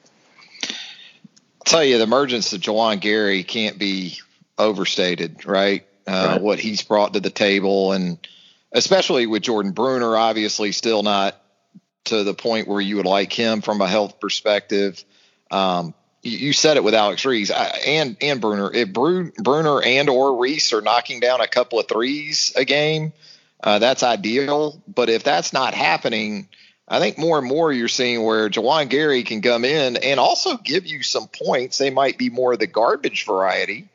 Tell 1.65 1.83
you, 1.83 1.97
the 1.97 2.05
emergence 2.05 2.53
of 2.53 2.61
Juwan 2.61 3.01
Gary 3.01 3.43
can't 3.43 3.77
be 3.77 4.17
overstated, 4.57 5.45
right? 5.45 5.85
Uh, 6.07 6.27
right. 6.31 6.41
What 6.41 6.59
he's 6.59 6.83
brought 6.83 7.13
to 7.13 7.19
the 7.19 7.29
table, 7.29 7.91
and 7.91 8.17
especially 8.71 9.25
with 9.25 9.43
Jordan 9.43 9.73
Bruner, 9.73 10.15
obviously 10.15 10.71
still 10.71 11.03
not 11.03 11.35
to 12.05 12.23
the 12.23 12.33
point 12.33 12.67
where 12.67 12.79
you 12.79 12.95
would 12.95 13.05
like 13.05 13.33
him 13.33 13.61
from 13.61 13.81
a 13.81 13.87
health 13.87 14.19
perspective. 14.19 15.03
Um, 15.51 15.93
you 16.23 16.53
said 16.53 16.77
it 16.77 16.83
with 16.83 16.93
Alex 16.93 17.25
Reese 17.25 17.51
and 17.51 18.17
and 18.21 18.41
Bruner. 18.41 18.71
If 18.73 18.91
Bruner 18.91 19.81
and 19.81 20.09
or 20.09 20.41
Reese 20.41 20.73
are 20.73 20.81
knocking 20.81 21.19
down 21.19 21.41
a 21.41 21.47
couple 21.47 21.79
of 21.79 21.87
threes 21.87 22.53
a 22.55 22.65
game, 22.65 23.13
uh, 23.63 23.79
that's 23.79 24.03
ideal. 24.03 24.81
But 24.87 25.09
if 25.09 25.23
that's 25.23 25.53
not 25.53 25.73
happening, 25.73 26.49
I 26.87 26.99
think 26.99 27.17
more 27.17 27.37
and 27.37 27.47
more 27.47 27.71
you're 27.71 27.87
seeing 27.87 28.23
where 28.23 28.49
Juwan 28.49 28.89
Gary 28.89 29.23
can 29.23 29.41
come 29.41 29.63
in 29.65 29.97
and 29.97 30.19
also 30.19 30.57
give 30.57 30.85
you 30.85 31.03
some 31.03 31.27
points. 31.27 31.77
They 31.77 31.89
might 31.89 32.17
be 32.17 32.29
more 32.29 32.53
of 32.53 32.59
the 32.59 32.67
garbage 32.67 33.25
variety, 33.25 33.87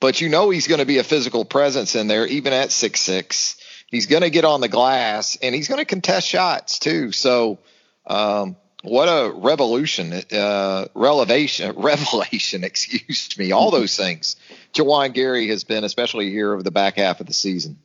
but 0.00 0.20
you 0.20 0.28
know 0.28 0.50
he's 0.50 0.66
going 0.66 0.80
to 0.80 0.86
be 0.86 0.98
a 0.98 1.04
physical 1.04 1.44
presence 1.44 1.94
in 1.94 2.06
there, 2.06 2.26
even 2.26 2.52
at 2.52 2.72
six 2.72 3.00
six. 3.00 3.56
He's 3.86 4.06
going 4.06 4.22
to 4.22 4.30
get 4.30 4.44
on 4.44 4.60
the 4.60 4.68
glass 4.68 5.38
and 5.40 5.54
he's 5.54 5.68
going 5.68 5.78
to 5.78 5.84
contest 5.84 6.26
shots 6.26 6.78
too. 6.78 7.12
So. 7.12 7.58
Um, 8.06 8.56
what 8.82 9.06
a 9.06 9.32
revolution, 9.32 10.12
uh, 10.32 10.86
revelation, 10.94 11.72
revelation, 11.76 12.64
excuse 12.64 13.36
me, 13.36 13.52
all 13.52 13.70
those 13.70 13.96
things. 14.04 14.36
Juwan 14.72 15.12
Gary 15.12 15.48
has 15.48 15.64
been, 15.64 15.84
especially 15.84 16.30
here 16.30 16.52
over 16.52 16.62
the 16.62 16.70
back 16.70 16.96
half 16.96 17.20
of 17.20 17.26
the 17.26 17.32
season. 17.32 17.78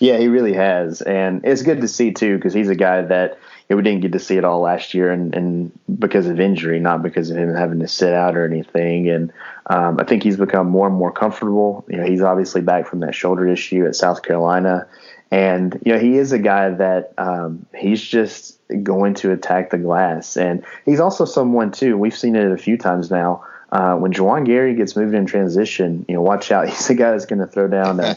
Yeah, 0.00 0.18
he 0.18 0.28
really 0.28 0.54
has, 0.54 1.02
and 1.02 1.42
it's 1.44 1.62
good 1.62 1.82
to 1.82 1.88
see 1.88 2.12
too 2.12 2.36
because 2.36 2.54
he's 2.54 2.70
a 2.70 2.74
guy 2.74 3.02
that 3.02 3.38
you 3.68 3.74
know, 3.74 3.78
we 3.78 3.82
didn't 3.82 4.02
get 4.02 4.12
to 4.12 4.18
see 4.18 4.36
it 4.36 4.44
all 4.44 4.60
last 4.60 4.92
year, 4.92 5.10
and, 5.10 5.34
and 5.34 5.72
because 5.98 6.26
of 6.26 6.38
injury, 6.38 6.80
not 6.80 7.02
because 7.02 7.30
of 7.30 7.38
him 7.38 7.54
having 7.54 7.80
to 7.80 7.88
sit 7.88 8.12
out 8.12 8.36
or 8.36 8.44
anything. 8.44 9.08
And 9.08 9.32
um, 9.66 9.98
I 9.98 10.04
think 10.04 10.22
he's 10.22 10.36
become 10.36 10.68
more 10.68 10.86
and 10.86 10.96
more 10.96 11.12
comfortable. 11.12 11.84
You 11.88 11.96
know, 11.96 12.04
he's 12.04 12.20
obviously 12.20 12.60
back 12.60 12.86
from 12.86 13.00
that 13.00 13.14
shoulder 13.14 13.48
issue 13.48 13.86
at 13.86 13.96
South 13.96 14.22
Carolina, 14.22 14.86
and 15.30 15.80
you 15.84 15.92
know 15.92 15.98
he 15.98 16.18
is 16.18 16.32
a 16.32 16.38
guy 16.38 16.70
that 16.70 17.14
um, 17.16 17.64
he's 17.74 18.02
just 18.02 18.58
going 18.82 19.14
to 19.14 19.32
attack 19.32 19.70
the 19.70 19.78
glass, 19.78 20.36
and 20.36 20.62
he's 20.84 21.00
also 21.00 21.24
someone 21.24 21.72
too. 21.72 21.96
We've 21.96 22.16
seen 22.16 22.36
it 22.36 22.52
a 22.52 22.58
few 22.58 22.76
times 22.76 23.10
now 23.10 23.44
uh, 23.74 23.96
when 23.96 24.12
Juwan 24.12 24.46
Gary 24.46 24.74
gets 24.74 24.94
moved 24.94 25.14
in 25.14 25.26
transition, 25.26 26.04
you 26.08 26.14
know, 26.14 26.22
watch 26.22 26.52
out. 26.52 26.68
He's 26.68 26.86
the 26.86 26.94
guy 26.94 27.10
that's 27.10 27.26
going 27.26 27.40
to 27.40 27.46
throw 27.46 27.66
down 27.66 27.98
a, 28.00 28.16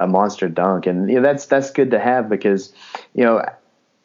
a, 0.00 0.06
monster 0.08 0.48
dunk, 0.48 0.86
and 0.86 1.08
you 1.08 1.16
know 1.16 1.22
that's 1.22 1.46
that's 1.46 1.70
good 1.70 1.92
to 1.92 2.00
have 2.00 2.28
because 2.28 2.72
you 3.14 3.24
know 3.24 3.44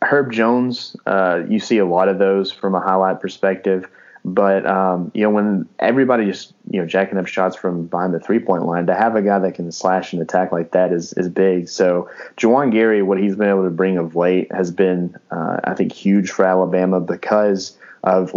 Herb 0.05 0.31
Jones. 0.31 0.95
Uh, 1.05 1.41
you 1.49 1.59
see 1.59 1.77
a 1.77 1.85
lot 1.85 2.07
of 2.07 2.19
those 2.19 2.51
from 2.51 2.75
a 2.75 2.79
highlight 2.79 3.19
perspective, 3.19 3.87
but 4.23 4.65
um, 4.65 5.11
you 5.13 5.21
know 5.21 5.29
when 5.29 5.67
everybody 5.79 6.25
just 6.25 6.53
you 6.69 6.81
know 6.81 6.87
jacking 6.87 7.17
up 7.17 7.27
shots 7.27 7.55
from 7.55 7.87
behind 7.87 8.13
the 8.13 8.19
three 8.19 8.39
point 8.39 8.65
line, 8.65 8.87
to 8.87 8.95
have 8.95 9.15
a 9.15 9.21
guy 9.21 9.39
that 9.39 9.55
can 9.55 9.71
slash 9.71 10.13
and 10.13 10.21
attack 10.21 10.51
like 10.51 10.71
that 10.71 10.91
is 10.91 11.13
is 11.13 11.29
big. 11.29 11.69
So 11.69 12.09
Juwan 12.37 12.71
Gary, 12.71 13.01
what 13.03 13.19
he's 13.19 13.35
been 13.35 13.49
able 13.49 13.63
to 13.63 13.69
bring 13.69 13.97
of 13.97 14.15
late 14.15 14.51
has 14.51 14.71
been, 14.71 15.15
uh, 15.31 15.59
I 15.63 15.73
think, 15.73 15.91
huge 15.91 16.31
for 16.31 16.45
Alabama 16.45 16.99
because 16.99 17.77
of 18.05 18.31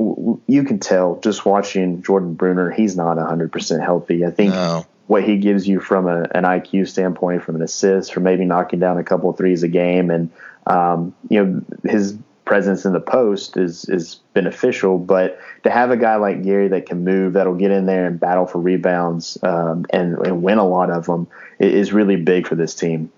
you 0.46 0.64
can 0.64 0.80
tell 0.80 1.20
just 1.20 1.44
watching 1.44 2.02
Jordan 2.02 2.34
Bruner, 2.34 2.70
he's 2.70 2.96
not 2.96 3.18
100% 3.18 3.82
healthy. 3.82 4.25
I 4.25 4.30
think 4.30 4.54
no. 4.54 4.87
what 5.06 5.25
he 5.25 5.37
gives 5.37 5.68
you 5.68 5.78
from 5.78 6.08
a, 6.08 6.22
an 6.34 6.44
IQ 6.44 6.88
standpoint, 6.88 7.42
from 7.44 7.56
an 7.56 7.62
assist, 7.62 8.14
from 8.14 8.22
maybe 8.22 8.46
knocking 8.46 8.78
down 8.78 8.96
a 8.96 9.04
couple 9.04 9.28
of 9.28 9.37
threes 9.37 9.62
a 9.62 9.68
game, 9.68 10.10
and 10.10 10.30
um, 10.68 11.14
you 11.28 11.44
know 11.44 11.62
his 11.90 12.16
presence 12.48 12.85
in 12.85 12.92
the 12.92 13.00
post 13.00 13.57
is 13.57 13.85
is 13.88 14.16
beneficial. 14.35 14.98
But 14.98 15.38
to 15.62 15.70
have 15.70 15.90
a 15.90 15.96
guy 15.96 16.16
like 16.16 16.42
Gary 16.42 16.68
that 16.68 16.87
can 16.87 17.04
move, 17.04 17.35
that'll 17.35 17.54
get 17.54 17.70
in 17.70 17.87
there 17.87 18.07
and 18.07 18.18
battle 18.18 18.46
for 18.46 18.59
rebounds 18.59 19.38
um, 19.42 19.87
and, 19.90 20.18
and 20.26 20.42
win 20.42 20.59
a 20.59 20.66
lot 20.66 20.90
of 20.90 21.07
them 21.07 21.28
is 21.61 21.92
really 21.92 22.16
big 22.16 22.48
for 22.48 22.54
this 22.57 22.74
team. 22.74 23.12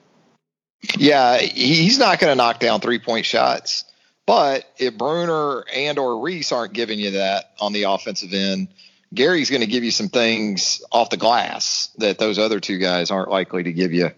Yeah, 0.97 1.39
he's 1.39 1.99
not 1.99 2.19
going 2.19 2.31
to 2.31 2.35
knock 2.35 2.59
down 2.59 2.81
three 2.81 2.99
point 2.99 3.25
shots. 3.25 3.85
But 4.27 4.65
if 4.79 4.97
Bruner 4.97 5.65
and 5.75 5.99
or 5.99 6.21
Reese 6.21 6.53
aren't 6.53 6.73
giving 6.73 6.99
you 6.99 7.13
that 7.13 7.53
on 7.61 7.73
the 7.73 7.85
offensive 7.85 8.33
end, 8.33 8.69
Gary's 9.13 9.51
going 9.51 9.63
to 9.63 9.67
give 9.67 9.83
you 9.83 9.91
some 9.91 10.09
things 10.09 10.83
off 10.93 11.11
the 11.11 11.17
glass 11.17 11.89
that 11.99 12.19
those 12.19 12.39
other 12.39 12.61
two 12.61 12.79
guys 12.79 13.11
aren't 13.11 13.31
likely 13.31 13.65
to 13.65 13.73
give 13.73 13.93
you 13.93 14.13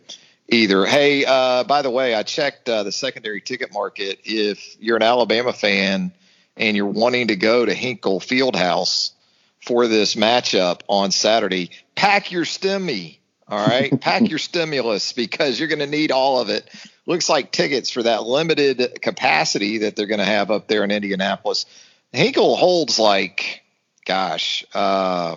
either. 0.49 0.85
Hey, 0.87 1.25
uh, 1.25 1.65
by 1.65 1.83
the 1.83 1.91
way, 1.91 2.15
I 2.15 2.23
checked 2.23 2.69
uh, 2.69 2.83
the 2.83 2.93
secondary 2.93 3.41
ticket 3.41 3.73
market. 3.73 4.21
If 4.25 4.77
you're 4.81 4.97
an 4.97 5.03
Alabama 5.03 5.53
fan 5.53 6.13
and 6.57 6.77
you're 6.77 6.87
wanting 6.87 7.29
to 7.29 7.37
go 7.37 7.65
to 7.65 7.73
Hinkle 7.73 8.21
Fieldhouse 8.21 9.13
for 9.61 9.87
this 9.87 10.15
matchup 10.15 10.81
on 10.89 11.11
Saturday, 11.11 11.71
pack 11.95 12.33
your 12.33 12.45
stimmy. 12.45 13.19
All 13.49 13.67
right, 13.67 14.01
pack 14.01 14.29
your 14.29 14.39
stimulus 14.39 15.13
because 15.13 15.59
you're 15.59 15.69
going 15.69 15.79
to 15.81 15.87
need 15.87 16.11
all 16.11 16.41
of 16.41 16.49
it 16.49 16.69
looks 17.07 17.29
like 17.29 17.53
tickets 17.53 17.91
for 17.91 18.03
that 18.03 18.25
limited 18.25 19.01
capacity 19.01 19.79
that 19.79 19.97
they're 19.97 20.07
going 20.07 20.19
to 20.19 20.25
have 20.25 20.51
up 20.51 20.69
there 20.69 20.85
in 20.85 20.91
Indianapolis. 20.91 21.67
Hinkle 22.13 22.57
holds 22.57 22.99
like, 22.99 23.63
gosh, 24.05 24.65
uh, 24.75 25.37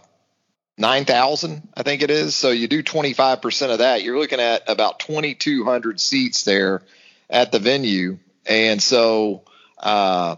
9,000, 0.78 1.70
I 1.74 1.84
think 1.84 2.02
it 2.02 2.12
is. 2.12 2.36
So 2.36 2.52
you 2.52 2.68
do 2.68 2.84
25% 2.84 3.72
of 3.72 3.80
that. 3.80 4.04
You're 4.04 4.20
looking 4.20 4.40
at 4.40 4.64
about 4.68 5.00
2,200 5.00 6.00
seats 6.00 6.44
there 6.44 6.82
at 7.30 7.52
the 7.52 7.60
venue. 7.60 8.20
And 8.46 8.82
so, 8.82 9.44
uh, 9.80 10.36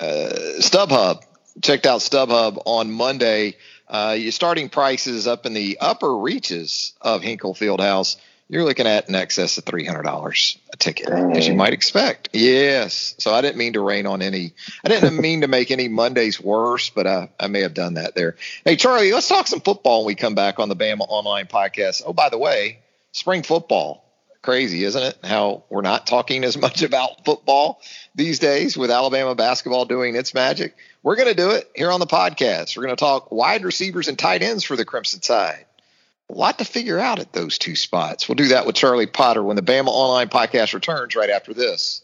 uh, 0.00 0.32
StubHub, 0.60 1.22
checked 1.62 1.86
out 1.86 2.00
StubHub 2.00 2.62
on 2.64 2.92
Monday. 2.92 3.56
Uh, 3.88 4.16
your 4.18 4.32
starting 4.32 4.68
prices 4.68 5.26
up 5.26 5.44
in 5.46 5.52
the 5.52 5.78
upper 5.80 6.16
reaches 6.16 6.94
of 7.00 7.22
Hinkle 7.22 7.54
Fieldhouse 7.54 8.16
you're 8.52 8.64
looking 8.64 8.86
at 8.86 9.08
in 9.08 9.14
excess 9.14 9.56
of 9.56 9.64
three 9.64 9.86
hundred 9.86 10.02
dollars 10.02 10.58
a 10.74 10.76
ticket, 10.76 11.06
Dang. 11.06 11.34
as 11.34 11.48
you 11.48 11.54
might 11.54 11.72
expect. 11.72 12.28
Yes. 12.34 13.14
So 13.16 13.32
I 13.32 13.40
didn't 13.40 13.56
mean 13.56 13.72
to 13.72 13.80
rain 13.80 14.06
on 14.06 14.20
any. 14.20 14.52
I 14.84 14.88
didn't 14.88 15.16
mean 15.20 15.40
to 15.40 15.48
make 15.48 15.70
any 15.70 15.88
Mondays 15.88 16.38
worse, 16.38 16.90
but 16.90 17.06
I, 17.06 17.30
I 17.40 17.46
may 17.46 17.62
have 17.62 17.72
done 17.72 17.94
that 17.94 18.14
there. 18.14 18.36
Hey 18.62 18.76
Charlie, 18.76 19.10
let's 19.10 19.26
talk 19.26 19.46
some 19.46 19.62
football 19.62 20.00
when 20.00 20.08
we 20.08 20.14
come 20.16 20.34
back 20.34 20.58
on 20.58 20.68
the 20.68 20.76
Bama 20.76 21.06
Online 21.08 21.46
Podcast. 21.46 22.02
Oh, 22.04 22.12
by 22.12 22.28
the 22.28 22.36
way, 22.36 22.80
spring 23.12 23.42
football. 23.42 24.04
Crazy, 24.42 24.84
isn't 24.84 25.02
it? 25.02 25.18
How 25.24 25.64
we're 25.70 25.80
not 25.80 26.06
talking 26.06 26.44
as 26.44 26.58
much 26.60 26.82
about 26.82 27.24
football 27.24 27.80
these 28.14 28.38
days 28.38 28.76
with 28.76 28.90
Alabama 28.90 29.34
basketball 29.34 29.86
doing 29.86 30.14
its 30.14 30.34
magic. 30.34 30.76
We're 31.02 31.16
going 31.16 31.28
to 31.28 31.34
do 31.34 31.52
it 31.52 31.70
here 31.74 31.90
on 31.90 32.00
the 32.00 32.06
podcast. 32.06 32.76
We're 32.76 32.84
going 32.84 32.96
to 32.96 33.00
talk 33.00 33.32
wide 33.32 33.64
receivers 33.64 34.08
and 34.08 34.18
tight 34.18 34.42
ends 34.42 34.62
for 34.62 34.76
the 34.76 34.84
Crimson 34.84 35.20
Tide 35.20 35.64
a 36.30 36.34
lot 36.34 36.58
to 36.58 36.64
figure 36.64 36.98
out 36.98 37.18
at 37.18 37.32
those 37.32 37.58
two 37.58 37.76
spots. 37.76 38.28
We'll 38.28 38.36
do 38.36 38.48
that 38.48 38.66
with 38.66 38.74
Charlie 38.74 39.06
Potter 39.06 39.42
when 39.42 39.56
the 39.56 39.62
Bama 39.62 39.88
Online 39.88 40.28
podcast 40.28 40.74
returns 40.74 41.14
right 41.14 41.30
after 41.30 41.52
this. 41.52 42.02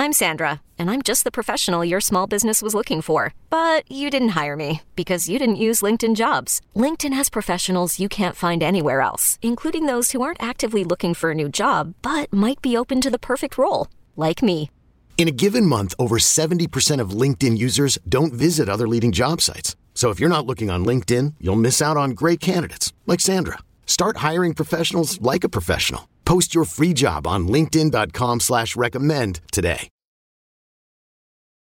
I'm 0.00 0.12
Sandra, 0.12 0.60
and 0.78 0.92
I'm 0.92 1.02
just 1.02 1.24
the 1.24 1.32
professional 1.32 1.84
your 1.84 2.00
small 2.00 2.28
business 2.28 2.62
was 2.62 2.72
looking 2.72 3.02
for. 3.02 3.34
But 3.50 3.90
you 3.90 4.10
didn't 4.10 4.40
hire 4.40 4.54
me 4.54 4.82
because 4.94 5.28
you 5.28 5.40
didn't 5.40 5.64
use 5.66 5.82
LinkedIn 5.82 6.14
jobs. 6.14 6.60
LinkedIn 6.76 7.12
has 7.14 7.28
professionals 7.28 7.98
you 7.98 8.08
can't 8.08 8.36
find 8.36 8.62
anywhere 8.62 9.00
else, 9.00 9.40
including 9.42 9.86
those 9.86 10.12
who 10.12 10.22
aren't 10.22 10.42
actively 10.42 10.84
looking 10.84 11.14
for 11.14 11.32
a 11.32 11.34
new 11.34 11.48
job 11.48 11.94
but 12.00 12.32
might 12.32 12.62
be 12.62 12.76
open 12.76 13.00
to 13.00 13.10
the 13.10 13.18
perfect 13.18 13.58
role, 13.58 13.88
like 14.16 14.40
me. 14.40 14.70
In 15.16 15.26
a 15.26 15.32
given 15.32 15.66
month, 15.66 15.94
over 15.98 16.18
70% 16.18 17.00
of 17.00 17.10
LinkedIn 17.10 17.58
users 17.58 17.98
don't 18.08 18.32
visit 18.32 18.68
other 18.68 18.86
leading 18.86 19.10
job 19.10 19.40
sites. 19.40 19.74
So 19.98 20.10
if 20.10 20.20
you're 20.20 20.28
not 20.28 20.46
looking 20.46 20.70
on 20.70 20.86
LinkedIn, 20.86 21.34
you'll 21.40 21.56
miss 21.56 21.82
out 21.82 21.96
on 21.96 22.12
great 22.12 22.38
candidates 22.38 22.92
like 23.06 23.18
Sandra. 23.18 23.58
Start 23.84 24.18
hiring 24.18 24.54
professionals 24.54 25.20
like 25.20 25.42
a 25.42 25.48
professional. 25.48 26.08
Post 26.24 26.54
your 26.54 26.64
free 26.66 26.92
job 26.92 27.26
on 27.26 27.48
LinkedIn.com 27.48 28.38
slash 28.38 28.76
recommend 28.76 29.40
today. 29.50 29.88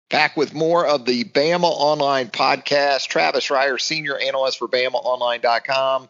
Back 0.09 0.35
with 0.35 0.55
more 0.55 0.87
of 0.87 1.05
the 1.05 1.25
Bama 1.25 1.65
Online 1.65 2.29
podcast. 2.29 3.09
Travis 3.09 3.49
Reier, 3.49 3.79
senior 3.79 4.17
analyst 4.17 4.59
for 4.59 4.69
BamaOnline.com, 4.69 6.09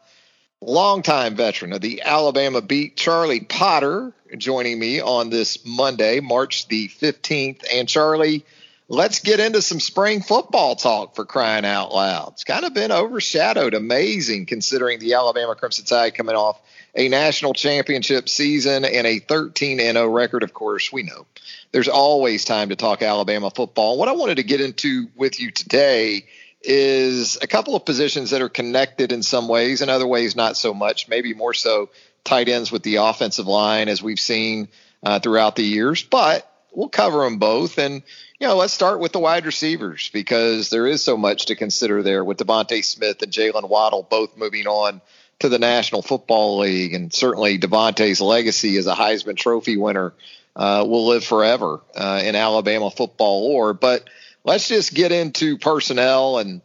longtime 0.60 1.34
veteran 1.34 1.72
of 1.72 1.80
the 1.80 2.02
Alabama 2.02 2.62
beat, 2.62 2.96
Charlie 2.96 3.40
Potter, 3.40 4.12
joining 4.38 4.78
me 4.78 5.00
on 5.00 5.30
this 5.30 5.66
Monday, 5.66 6.20
March 6.20 6.68
the 6.68 6.86
15th. 6.86 7.64
And 7.72 7.88
Charlie, 7.88 8.44
let's 8.92 9.20
get 9.20 9.40
into 9.40 9.62
some 9.62 9.80
spring 9.80 10.20
football 10.20 10.76
talk 10.76 11.16
for 11.16 11.24
crying 11.24 11.64
out 11.64 11.94
loud. 11.94 12.32
It's 12.34 12.44
kind 12.44 12.66
of 12.66 12.74
been 12.74 12.92
overshadowed. 12.92 13.72
Amazing 13.72 14.44
considering 14.44 14.98
the 14.98 15.14
Alabama 15.14 15.54
Crimson 15.54 15.86
Tide 15.86 16.14
coming 16.14 16.36
off 16.36 16.60
a 16.94 17.08
national 17.08 17.54
championship 17.54 18.28
season 18.28 18.84
and 18.84 19.06
a 19.06 19.18
13 19.18 19.78
0 19.78 20.08
record. 20.08 20.42
Of 20.42 20.52
course, 20.52 20.92
we 20.92 21.04
know 21.04 21.24
there's 21.72 21.88
always 21.88 22.44
time 22.44 22.68
to 22.68 22.76
talk 22.76 23.00
Alabama 23.00 23.50
football. 23.50 23.96
What 23.96 24.10
I 24.10 24.12
wanted 24.12 24.36
to 24.36 24.42
get 24.42 24.60
into 24.60 25.08
with 25.16 25.40
you 25.40 25.50
today 25.50 26.26
is 26.60 27.38
a 27.40 27.46
couple 27.46 27.74
of 27.74 27.86
positions 27.86 28.30
that 28.30 28.42
are 28.42 28.50
connected 28.50 29.10
in 29.10 29.22
some 29.22 29.48
ways, 29.48 29.80
in 29.80 29.88
other 29.88 30.06
ways 30.06 30.36
not 30.36 30.54
so 30.58 30.74
much. 30.74 31.08
Maybe 31.08 31.32
more 31.32 31.54
so 31.54 31.88
tight 32.24 32.50
ends 32.50 32.70
with 32.70 32.82
the 32.82 32.96
offensive 32.96 33.46
line, 33.46 33.88
as 33.88 34.02
we've 34.02 34.20
seen 34.20 34.68
uh, 35.02 35.18
throughout 35.18 35.56
the 35.56 35.64
years. 35.64 36.02
But 36.02 36.46
we'll 36.72 36.90
cover 36.90 37.24
them 37.24 37.38
both. 37.38 37.78
And, 37.78 38.02
you 38.42 38.48
know, 38.48 38.56
let's 38.56 38.72
start 38.72 38.98
with 38.98 39.12
the 39.12 39.20
wide 39.20 39.46
receivers 39.46 40.10
because 40.12 40.68
there 40.68 40.88
is 40.88 41.00
so 41.00 41.16
much 41.16 41.46
to 41.46 41.54
consider 41.54 42.02
there 42.02 42.24
with 42.24 42.38
DeVonta 42.38 42.84
Smith 42.84 43.22
and 43.22 43.30
Jaylen 43.30 43.68
Waddle 43.68 44.02
both 44.02 44.36
moving 44.36 44.66
on 44.66 45.00
to 45.38 45.48
the 45.48 45.60
National 45.60 46.02
Football 46.02 46.58
League. 46.58 46.92
And 46.92 47.12
certainly 47.12 47.56
DeVonta's 47.56 48.20
legacy 48.20 48.76
as 48.78 48.88
a 48.88 48.96
Heisman 48.96 49.36
Trophy 49.36 49.76
winner 49.76 50.12
uh, 50.56 50.84
will 50.84 51.06
live 51.06 51.24
forever 51.24 51.82
uh, 51.94 52.20
in 52.24 52.34
Alabama 52.34 52.90
football 52.90 53.48
lore. 53.48 53.74
But 53.74 54.10
let's 54.42 54.66
just 54.66 54.92
get 54.92 55.12
into 55.12 55.56
personnel 55.56 56.38
and 56.38 56.62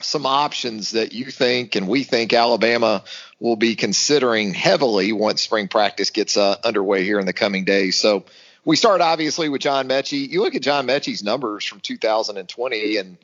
some 0.00 0.26
options 0.26 0.90
that 0.90 1.12
you 1.12 1.26
think 1.26 1.76
and 1.76 1.86
we 1.86 2.02
think 2.02 2.32
Alabama 2.32 3.04
will 3.38 3.54
be 3.54 3.76
considering 3.76 4.54
heavily 4.54 5.12
once 5.12 5.40
spring 5.40 5.68
practice 5.68 6.10
gets 6.10 6.36
uh, 6.36 6.56
underway 6.64 7.04
here 7.04 7.20
in 7.20 7.26
the 7.26 7.32
coming 7.32 7.64
days. 7.64 7.96
So 7.96 8.24
we 8.66 8.76
start 8.76 9.00
obviously 9.00 9.48
with 9.48 9.62
John 9.62 9.88
Metchie. 9.88 10.28
You 10.28 10.42
look 10.42 10.56
at 10.56 10.60
John 10.60 10.86
Metchie's 10.88 11.22
numbers 11.22 11.64
from 11.64 11.80
2020, 11.80 12.96
and 12.96 13.16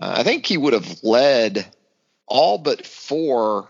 uh, 0.00 0.14
I 0.18 0.22
think 0.22 0.46
he 0.46 0.56
would 0.56 0.72
have 0.72 1.02
led 1.02 1.66
all 2.26 2.58
but 2.58 2.86
four 2.86 3.68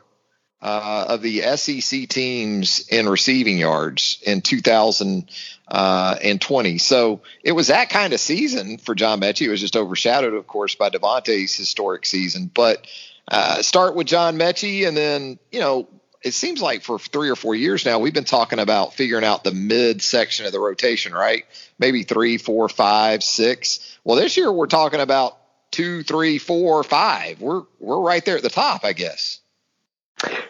uh, 0.61 1.07
of 1.09 1.23
the 1.23 1.41
SEC 1.57 2.09
teams 2.09 2.87
in 2.89 3.09
receiving 3.09 3.57
yards 3.59 4.19
in 4.27 4.43
2020. 4.43 5.25
Uh, 5.67 6.79
so 6.79 7.23
it 7.43 7.53
was 7.53 7.69
that 7.69 7.89
kind 7.89 8.13
of 8.13 8.21
season 8.21 8.77
for 8.77 8.95
John 8.95 9.21
Metchie. 9.21 9.47
It 9.47 9.51
was 9.51 9.63
just 9.63 9.77
overshadowed, 9.77 10.35
of 10.35 10.47
course, 10.47 10.75
by 10.75 10.91
DeVonta's 10.91 11.57
historic 11.57 12.05
season. 12.05 12.51
But 12.53 12.87
uh, 13.27 13.63
start 13.63 13.95
with 13.95 14.07
John 14.07 14.37
Metchie, 14.37 14.87
and 14.87 14.95
then 14.95 15.39
you 15.51 15.61
know 15.61 15.89
it 16.25 16.33
seems 16.33 16.63
like 16.63 16.83
for 16.83 16.99
three 16.99 17.29
or 17.29 17.37
four 17.37 17.55
years 17.55 17.85
now, 17.85 17.99
we've 17.99 18.15
been 18.15 18.25
talking 18.25 18.59
about 18.59 18.95
figuring 18.95 19.25
out 19.25 19.45
the 19.45 19.53
mid 19.53 20.01
section 20.01 20.47
of 20.47 20.53
the 20.53 20.59
rotation, 20.59 21.13
right? 21.13 21.45
Maybe 21.79 22.03
three, 22.03 22.39
four, 22.39 22.69
five, 22.71 23.23
six. 23.23 23.99
Well, 24.05 24.17
this 24.17 24.37
year 24.39 24.51
we're 24.51 24.67
talking 24.67 25.01
about 25.01 25.37
two, 25.71 26.03
three, 26.03 26.39
four, 26.39 26.83
five. 26.83 27.41
We're 27.41 27.63
we're 27.79 28.01
right 28.01 28.25
there 28.25 28.37
at 28.37 28.43
the 28.43 28.49
top, 28.49 28.85
I 28.85 28.95
guess. 28.95 29.41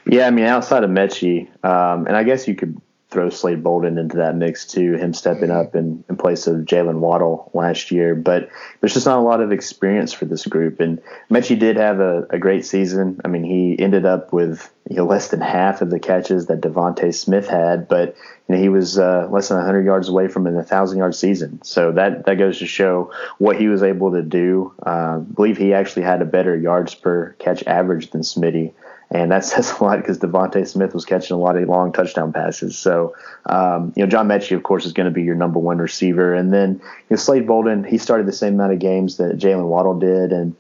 Yeah, 0.06 0.28
I 0.28 0.30
mean, 0.30 0.44
outside 0.44 0.84
of 0.84 0.90
Metchie, 0.90 1.48
um, 1.64 2.06
and 2.06 2.16
I 2.16 2.22
guess 2.22 2.46
you 2.46 2.54
could 2.54 2.80
throw 3.14 3.31
Slade 3.31 3.62
Bolden 3.62 3.96
into 3.96 4.16
that 4.16 4.37
mix 4.37 4.66
too, 4.66 4.94
him 4.94 5.14
stepping 5.14 5.48
mm-hmm. 5.48 5.68
up 5.68 5.77
in, 5.77 6.05
in 6.11 6.16
place 6.16 6.46
of 6.48 6.57
Jaylen 6.66 6.98
Waddle 6.98 7.50
last 7.55 7.90
year. 7.92 8.14
But 8.14 8.50
there's 8.81 8.92
just 8.92 9.07
not 9.07 9.18
a 9.18 9.22
lot 9.22 9.40
of 9.40 9.53
experience 9.53 10.12
for 10.12 10.24
this 10.24 10.44
group. 10.46 10.81
And 10.81 11.00
Metchie 11.31 11.59
did 11.59 11.77
have 11.77 12.00
a, 12.00 12.27
a 12.31 12.38
great 12.38 12.66
season. 12.66 13.20
I 13.24 13.29
mean, 13.29 13.44
he 13.44 13.79
ended 13.79 14.05
up 14.05 14.33
with 14.33 14.70
you 14.90 14.96
know 14.96 15.07
less 15.07 15.29
than 15.29 15.40
half 15.40 15.81
of 15.81 15.90
the 15.90 16.00
catches 16.00 16.46
that 16.46 16.61
DeVonta 16.61 17.14
Smith 17.14 17.48
had, 17.48 17.88
but 17.88 18.16
you 18.48 18.55
know 18.55 18.61
he 18.61 18.68
was 18.68 18.98
uh, 18.98 19.29
less 19.31 19.48
than 19.48 19.57
100 19.59 19.85
yards 19.85 20.09
away 20.09 20.29
from 20.29 20.46
an 20.46 20.55
1,000 20.57 20.98
yard 20.98 21.14
season. 21.14 21.62
So 21.62 21.92
that 21.92 22.27
that 22.27 22.35
goes 22.35 22.59
to 22.59 22.66
show 22.66 23.12
what 23.38 23.59
he 23.59 23.68
was 23.68 23.83
able 23.83 24.12
to 24.12 24.22
do. 24.22 24.74
Uh, 24.85 24.90
I 24.90 25.18
believe 25.18 25.57
he 25.57 25.72
actually 25.72 26.03
had 26.03 26.20
a 26.20 26.27
better 26.27 26.57
yards 26.57 26.94
per 26.94 27.35
catch 27.38 27.62
average 27.66 28.11
than 28.11 28.22
Smitty 28.22 28.72
and 29.14 29.31
that 29.31 29.44
says 29.44 29.72
a 29.79 29.85
lot 29.85 29.98
because 29.98 30.18
DeVonta 30.18 30.66
Smith 30.66 30.92
was 30.92 31.05
catching 31.05 31.35
a 31.35 31.38
lot 31.38 31.57
of 31.57 31.66
long 31.68 31.92
touchdown 31.92 32.33
passes. 32.33 32.77
So, 32.77 33.14
um, 33.46 33.92
you 33.96 34.03
know, 34.03 34.11
John 34.11 34.29
Metchie, 34.29 34.57
of 34.57 34.64
course, 34.64 34.85
is 34.85 34.92
going 34.92 35.07
to 35.07 35.12
be 35.12 35.22
your 35.22 35.37
number 35.37 35.61
one 35.61 35.79
receiver, 35.79 36.35
and 36.35 36.53
then 36.53 36.81
you 36.83 37.07
know, 37.11 37.16
Slade 37.16 37.46
Bolden, 37.46 37.85
he 37.85 37.96
started 37.96 38.27
the 38.27 38.33
same 38.33 38.55
amount 38.55 38.72
of 38.72 38.81
games 38.81 39.16
that 39.18 39.38
Jaylen 39.38 39.68
Waddle 39.68 39.98
did, 39.98 40.33
and 40.33 40.55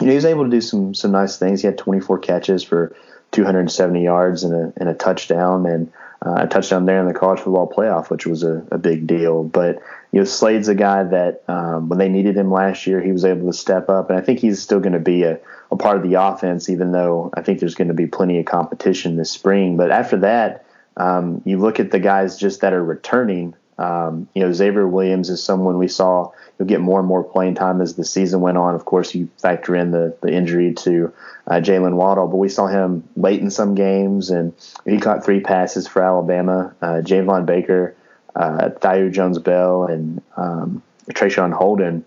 you 0.00 0.06
know, 0.06 0.10
he 0.10 0.16
was 0.16 0.24
able 0.24 0.44
to 0.44 0.50
do 0.50 0.60
some 0.60 0.94
some 0.94 1.12
nice 1.12 1.38
things. 1.38 1.60
He 1.60 1.66
had 1.66 1.78
24 1.78 2.18
catches 2.18 2.62
for 2.64 2.94
270 3.30 4.02
yards 4.02 4.42
and 4.42 4.54
a 4.54 4.72
and 4.76 4.88
a 4.88 4.94
touchdown, 4.94 5.64
and 5.64 5.92
uh, 6.26 6.42
a 6.42 6.46
touchdown 6.48 6.86
there 6.86 7.00
in 7.00 7.06
the 7.06 7.14
college 7.14 7.40
football 7.40 7.70
playoff, 7.70 8.10
which 8.10 8.26
was 8.26 8.42
a, 8.42 8.66
a 8.72 8.78
big 8.78 9.06
deal. 9.06 9.44
But 9.44 9.80
you 10.14 10.20
know, 10.20 10.26
Slade's 10.26 10.68
a 10.68 10.76
guy 10.76 11.02
that 11.02 11.42
um, 11.48 11.88
when 11.88 11.98
they 11.98 12.08
needed 12.08 12.36
him 12.36 12.52
last 12.52 12.86
year, 12.86 13.00
he 13.00 13.10
was 13.10 13.24
able 13.24 13.50
to 13.50 13.52
step 13.52 13.88
up, 13.88 14.10
and 14.10 14.18
I 14.18 14.22
think 14.22 14.38
he's 14.38 14.62
still 14.62 14.78
going 14.78 14.92
to 14.92 15.00
be 15.00 15.24
a, 15.24 15.40
a 15.72 15.76
part 15.76 15.96
of 15.96 16.04
the 16.04 16.22
offense, 16.22 16.68
even 16.68 16.92
though 16.92 17.32
I 17.34 17.42
think 17.42 17.58
there's 17.58 17.74
going 17.74 17.88
to 17.88 17.94
be 17.94 18.06
plenty 18.06 18.38
of 18.38 18.44
competition 18.44 19.16
this 19.16 19.32
spring. 19.32 19.76
But 19.76 19.90
after 19.90 20.18
that, 20.18 20.66
um, 20.96 21.42
you 21.44 21.58
look 21.58 21.80
at 21.80 21.90
the 21.90 21.98
guys 21.98 22.38
just 22.38 22.60
that 22.60 22.72
are 22.72 22.84
returning. 22.84 23.56
Um, 23.76 24.28
you 24.36 24.42
know, 24.42 24.52
Xavier 24.52 24.86
Williams 24.86 25.30
is 25.30 25.42
someone 25.42 25.78
we 25.78 25.88
saw 25.88 26.30
you'll 26.60 26.68
get 26.68 26.80
more 26.80 27.00
and 27.00 27.08
more 27.08 27.24
playing 27.24 27.56
time 27.56 27.80
as 27.80 27.96
the 27.96 28.04
season 28.04 28.40
went 28.40 28.56
on. 28.56 28.76
Of 28.76 28.84
course, 28.84 29.16
you 29.16 29.28
factor 29.38 29.74
in 29.74 29.90
the 29.90 30.16
the 30.22 30.32
injury 30.32 30.74
to 30.74 31.12
uh, 31.48 31.54
Jaylen 31.54 31.94
Waddle, 31.94 32.28
but 32.28 32.36
we 32.36 32.48
saw 32.48 32.68
him 32.68 33.02
late 33.16 33.40
in 33.40 33.50
some 33.50 33.74
games, 33.74 34.30
and 34.30 34.54
he 34.84 35.00
caught 35.00 35.24
three 35.24 35.40
passes 35.40 35.88
for 35.88 36.04
Alabama. 36.04 36.72
Uh, 36.80 37.02
Javon 37.02 37.46
Baker 37.46 37.96
uh, 38.36 38.70
Thaiu 38.70 39.12
Jones 39.12 39.38
Bell 39.38 39.84
and 39.84 40.22
um, 40.36 40.82
Traeshon 41.10 41.52
Holden 41.52 42.04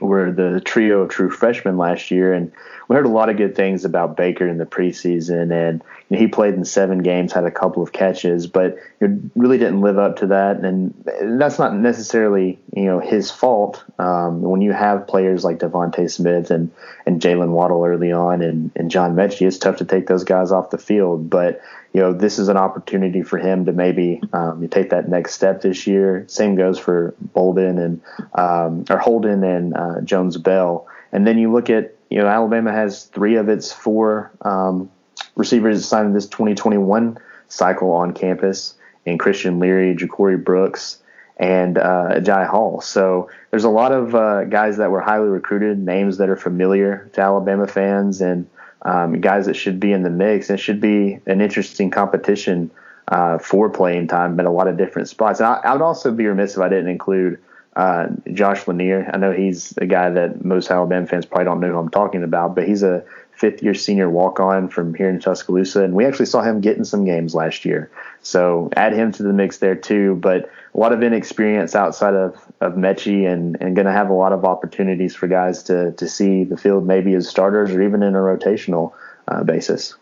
were 0.00 0.30
the 0.30 0.60
trio 0.60 1.00
of 1.00 1.10
true 1.10 1.30
freshmen 1.30 1.76
last 1.76 2.12
year, 2.12 2.32
and 2.32 2.52
we 2.86 2.94
heard 2.94 3.06
a 3.06 3.10
lot 3.10 3.28
of 3.28 3.36
good 3.36 3.56
things 3.56 3.84
about 3.84 4.16
Baker 4.16 4.46
in 4.46 4.58
the 4.58 4.64
preseason. 4.64 5.52
And 5.52 5.82
you 6.08 6.16
know, 6.16 6.18
he 6.18 6.28
played 6.28 6.54
in 6.54 6.64
seven 6.64 6.98
games, 7.02 7.32
had 7.32 7.44
a 7.44 7.50
couple 7.50 7.82
of 7.82 7.92
catches, 7.92 8.46
but 8.46 8.76
really 9.00 9.58
didn't 9.58 9.80
live 9.80 9.98
up 9.98 10.16
to 10.18 10.28
that. 10.28 10.60
And 10.60 10.94
that's 11.40 11.58
not 11.58 11.74
necessarily 11.74 12.60
you 12.74 12.84
know 12.84 13.00
his 13.00 13.32
fault. 13.32 13.82
Um, 13.98 14.42
when 14.42 14.60
you 14.60 14.72
have 14.72 15.08
players 15.08 15.42
like 15.42 15.58
DeVonta 15.58 16.08
Smith 16.08 16.52
and 16.52 16.70
and 17.04 17.20
Jaylen 17.20 17.50
Waddle 17.50 17.84
early 17.84 18.12
on, 18.12 18.42
and 18.42 18.70
and 18.76 18.92
John 18.92 19.16
Metchie, 19.16 19.46
it's 19.46 19.58
tough 19.58 19.78
to 19.78 19.84
take 19.84 20.06
those 20.06 20.24
guys 20.24 20.52
off 20.52 20.70
the 20.70 20.78
field. 20.78 21.28
But 21.28 21.60
you 21.92 22.00
know, 22.00 22.12
this 22.12 22.38
is 22.38 22.48
an 22.48 22.56
opportunity 22.56 23.22
for 23.22 23.38
him 23.38 23.64
to 23.64 23.72
maybe 23.72 24.20
um, 24.32 24.66
take 24.68 24.90
that 24.90 25.08
next 25.08 25.34
step 25.34 25.62
this 25.62 25.86
year. 25.86 26.24
Same 26.28 26.54
goes 26.54 26.78
for 26.78 27.14
Bolden 27.20 27.78
and 27.78 28.00
um, 28.34 28.84
or 28.88 28.98
Holden 28.98 29.42
and 29.42 29.74
uh, 29.76 30.00
Jones 30.02 30.36
Bell. 30.36 30.86
And 31.12 31.26
then 31.26 31.38
you 31.38 31.52
look 31.52 31.68
at 31.68 31.94
you 32.08 32.18
know 32.18 32.28
Alabama 32.28 32.72
has 32.72 33.04
three 33.06 33.36
of 33.36 33.48
its 33.48 33.72
four 33.72 34.30
um, 34.42 34.90
receivers 35.34 35.86
signed 35.86 36.14
this 36.14 36.26
2021 36.26 37.18
cycle 37.48 37.90
on 37.90 38.14
campus, 38.14 38.74
and 39.06 39.18
Christian 39.18 39.58
Leary, 39.58 39.96
Ja'Corey 39.96 40.42
Brooks, 40.42 40.98
and 41.36 41.78
uh, 41.78 42.20
Jai 42.20 42.44
Hall. 42.44 42.80
So 42.80 43.30
there's 43.50 43.64
a 43.64 43.70
lot 43.70 43.92
of 43.92 44.14
uh, 44.14 44.44
guys 44.44 44.76
that 44.76 44.90
were 44.90 45.00
highly 45.00 45.28
recruited, 45.28 45.78
names 45.78 46.18
that 46.18 46.28
are 46.28 46.36
familiar 46.36 47.10
to 47.14 47.20
Alabama 47.20 47.66
fans, 47.66 48.20
and 48.20 48.48
um, 48.82 49.20
guys 49.20 49.46
that 49.46 49.54
should 49.54 49.80
be 49.80 49.92
in 49.92 50.02
the 50.02 50.10
mix. 50.10 50.50
It 50.50 50.58
should 50.58 50.80
be 50.80 51.20
an 51.26 51.40
interesting 51.40 51.90
competition 51.90 52.70
uh, 53.08 53.38
for 53.38 53.68
playing 53.68 54.08
time 54.08 54.38
at 54.38 54.46
a 54.46 54.50
lot 54.50 54.68
of 54.68 54.76
different 54.76 55.08
spots. 55.08 55.40
And 55.40 55.48
I, 55.48 55.60
I, 55.64 55.72
would 55.72 55.82
also 55.82 56.12
be 56.12 56.26
remiss 56.26 56.54
if 56.54 56.60
I 56.60 56.68
didn't 56.68 56.88
include 56.88 57.40
uh, 57.76 58.06
Josh 58.32 58.66
Lanier. 58.66 59.10
I 59.12 59.16
know 59.16 59.32
he's 59.32 59.76
a 59.78 59.86
guy 59.86 60.10
that 60.10 60.44
most 60.44 60.70
Alabama 60.70 61.06
fans 61.06 61.26
probably 61.26 61.44
don't 61.44 61.60
know 61.60 61.72
who 61.72 61.78
I'm 61.78 61.90
talking 61.90 62.22
about, 62.22 62.54
but 62.54 62.66
he's 62.66 62.82
a 62.82 63.04
fifth 63.40 63.62
year 63.62 63.72
senior 63.72 64.10
walk 64.10 64.38
on 64.38 64.68
from 64.68 64.94
here 64.94 65.08
in 65.08 65.18
Tuscaloosa. 65.18 65.82
And 65.82 65.94
we 65.94 66.04
actually 66.04 66.26
saw 66.26 66.42
him 66.42 66.60
get 66.60 66.76
in 66.76 66.84
some 66.84 67.06
games 67.06 67.34
last 67.34 67.64
year. 67.64 67.90
So 68.20 68.68
add 68.76 68.92
him 68.92 69.12
to 69.12 69.22
the 69.22 69.32
mix 69.32 69.58
there 69.58 69.74
too. 69.74 70.16
But 70.16 70.50
a 70.74 70.78
lot 70.78 70.92
of 70.92 71.02
inexperience 71.02 71.74
outside 71.74 72.14
of, 72.14 72.36
of 72.60 72.74
Metchie 72.74 73.26
and, 73.26 73.56
and 73.58 73.74
going 73.74 73.86
to 73.86 73.92
have 73.92 74.10
a 74.10 74.14
lot 74.14 74.32
of 74.32 74.44
opportunities 74.44 75.16
for 75.16 75.26
guys 75.26 75.62
to, 75.64 75.92
to 75.92 76.06
see 76.06 76.44
the 76.44 76.58
field 76.58 76.86
maybe 76.86 77.14
as 77.14 77.28
starters 77.28 77.70
or 77.70 77.82
even 77.82 78.02
in 78.02 78.14
a 78.14 78.18
rotational 78.18 78.92
uh, 79.26 79.42
basis. 79.42 79.94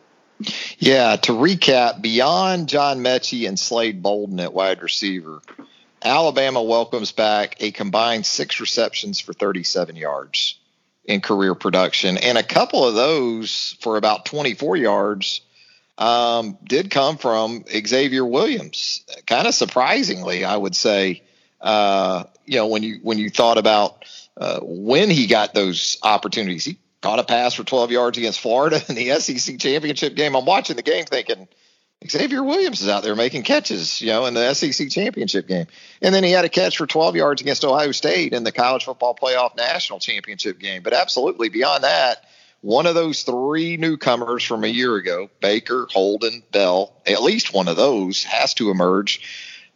Yeah, 0.79 1.16
to 1.16 1.33
recap, 1.33 2.03
beyond 2.03 2.68
John 2.68 2.98
Metchie 2.98 3.46
and 3.48 3.59
Slade 3.59 4.03
Bolden 4.03 4.40
at 4.40 4.53
wide 4.53 4.83
receiver, 4.83 5.40
Alabama 6.03 6.62
welcomes 6.62 7.12
back 7.12 7.57
a 7.61 7.70
combined 7.70 8.27
six 8.27 8.61
receptions 8.61 9.20
for 9.20 9.33
37 9.33 9.96
yards 9.96 10.58
in 11.09 11.23
career 11.23 11.55
production, 11.55 12.18
and 12.18 12.37
a 12.38 12.42
couple 12.42 12.87
of 12.87 12.94
those 12.94 13.77
for 13.81 13.97
about 13.97 14.27
24 14.27 14.77
yards 14.77 15.40
um, 15.97 16.59
did 16.62 16.90
come 16.90 17.16
from 17.16 17.64
Xavier 17.66 18.25
Williams. 18.25 19.05
Kind 19.27 19.49
of 19.49 19.55
surprisingly, 19.55 20.44
I 20.44 20.57
would 20.57 20.77
say. 20.77 21.23
Uh, 21.61 22.25
you 22.44 22.57
know, 22.57 22.68
when 22.68 22.85
you 22.85 23.01
when 23.03 23.18
you 23.18 23.31
thought 23.31 23.59
about 23.59 24.05
uh, 24.37 24.61
when 24.62 25.11
he 25.11 25.27
got 25.27 25.55
those 25.55 25.99
opportunities, 26.03 26.64
he 26.64 26.79
caught 27.01 27.18
a 27.18 27.25
pass 27.25 27.55
for 27.55 27.64
12 27.64 27.90
yards 27.90 28.18
against 28.18 28.38
Florida 28.38 28.81
in 28.88 28.94
the 28.94 29.11
SEC 29.18 29.59
championship 29.59 30.14
game. 30.14 30.37
I'm 30.37 30.44
watching 30.44 30.77
the 30.77 30.83
game 30.83 31.07
thinking 31.07 31.49
Xavier 32.07 32.45
Williams 32.45 32.81
is 32.81 32.89
out 32.89 33.03
there 33.03 33.17
making 33.17 33.43
catches, 33.43 34.01
you 34.01 34.09
know, 34.09 34.27
in 34.27 34.35
the 34.35 34.55
SEC 34.55 34.89
championship 34.89 35.49
game. 35.49 35.67
And 36.01 36.15
then 36.15 36.23
he 36.23 36.31
had 36.31 36.45
a 36.45 36.49
catch 36.49 36.79
for 36.79 36.87
12 36.87 37.17
yards 37.17 37.43
against 37.43 37.65
Ohio 37.65 37.91
State 37.91 38.33
in 38.33 38.45
the 38.45 38.53
college 38.53 38.85
football 38.85 39.17
playoff 39.21 39.57
national 39.57 39.99
championship 39.99 40.61
game. 40.61 40.83
But 40.83 40.93
absolutely 40.93 41.49
beyond 41.49 41.83
that, 41.83 42.25
one 42.61 42.87
of 42.87 42.95
those 42.95 43.23
three 43.23 43.77
newcomers 43.77 44.45
from 44.45 44.65
a 44.65 44.69
year 44.69 44.95
ago, 44.97 45.29
Baker, 45.41 45.89
Holden, 45.91 46.43
Bell, 46.53 46.93
at 47.07 47.23
least 47.23 47.53
one 47.53 47.69
of 47.69 47.77
those 47.77 48.25
has 48.25 48.55
to 48.55 48.71
emerge 48.71 49.21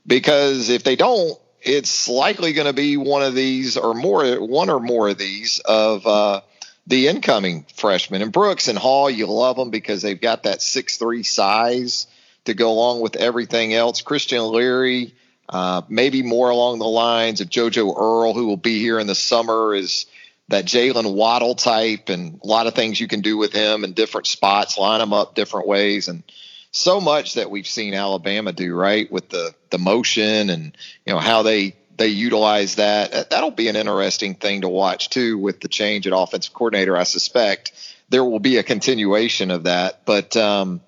because 0.06 0.68
if 0.68 0.84
they 0.84 0.96
don't, 0.96 1.38
it's 1.60 2.08
likely 2.08 2.52
going 2.52 2.66
to 2.66 2.72
be 2.72 2.96
one 2.96 3.22
of 3.22 3.34
these 3.34 3.76
or 3.76 3.94
more, 3.94 4.34
one 4.36 4.70
or 4.70 4.80
more 4.80 5.08
of 5.08 5.18
these 5.18 5.60
of 5.60 6.06
uh, 6.06 6.40
the 6.86 7.08
incoming 7.08 7.66
freshmen. 7.74 8.22
And 8.22 8.32
Brooks 8.32 8.68
and 8.68 8.78
Hall, 8.78 9.10
you 9.10 9.26
love 9.26 9.56
them 9.56 9.70
because 9.70 10.02
they've 10.02 10.20
got 10.20 10.44
that 10.44 10.62
six 10.62 10.96
three 10.96 11.22
size 11.22 12.06
to 12.44 12.54
go 12.54 12.72
along 12.72 13.00
with 13.00 13.16
everything 13.16 13.72
else. 13.72 14.02
Christian 14.02 14.42
Leary, 14.50 15.14
uh, 15.48 15.82
maybe 15.88 16.22
more 16.22 16.50
along 16.50 16.78
the 16.78 16.86
lines 16.86 17.40
of 17.40 17.48
JoJo 17.48 17.96
Earle, 17.96 18.34
who 18.34 18.46
will 18.46 18.56
be 18.56 18.78
here 18.78 18.98
in 18.98 19.06
the 19.06 19.14
summer, 19.14 19.74
is 19.74 20.06
that 20.48 20.64
Jaylen 20.64 21.14
Waddle 21.14 21.54
type, 21.54 22.08
and 22.08 22.40
a 22.42 22.46
lot 22.46 22.66
of 22.66 22.74
things 22.74 23.00
you 23.00 23.06
can 23.06 23.20
do 23.20 23.36
with 23.36 23.52
him 23.52 23.84
in 23.84 23.92
different 23.92 24.26
spots, 24.26 24.76
line 24.76 25.00
him 25.00 25.12
up 25.12 25.34
different 25.34 25.68
ways, 25.68 26.08
and 26.08 26.24
so 26.72 27.00
much 27.00 27.34
that 27.34 27.50
we've 27.50 27.66
seen 27.66 27.94
Alabama 27.94 28.52
do 28.52 28.74
right 28.74 29.10
with 29.12 29.28
the 29.28 29.54
the 29.70 29.78
motion 29.78 30.50
and 30.50 30.76
you 31.06 31.12
know 31.12 31.18
how 31.18 31.42
they 31.42 31.76
they 31.96 32.08
utilize 32.08 32.76
that. 32.76 33.30
That'll 33.30 33.50
be 33.50 33.68
an 33.68 33.76
interesting 33.76 34.34
thing 34.34 34.62
to 34.62 34.68
watch 34.68 35.10
too 35.10 35.38
with 35.38 35.60
the 35.60 35.68
change 35.68 36.06
at 36.06 36.12
offensive 36.16 36.54
coordinator. 36.54 36.96
I 36.96 37.04
suspect 37.04 37.72
there 38.08 38.24
will 38.24 38.40
be 38.40 38.56
a 38.56 38.62
continuation 38.62 39.50
of 39.50 39.64
that, 39.64 40.04
but 40.04 40.36
um, 40.36 40.80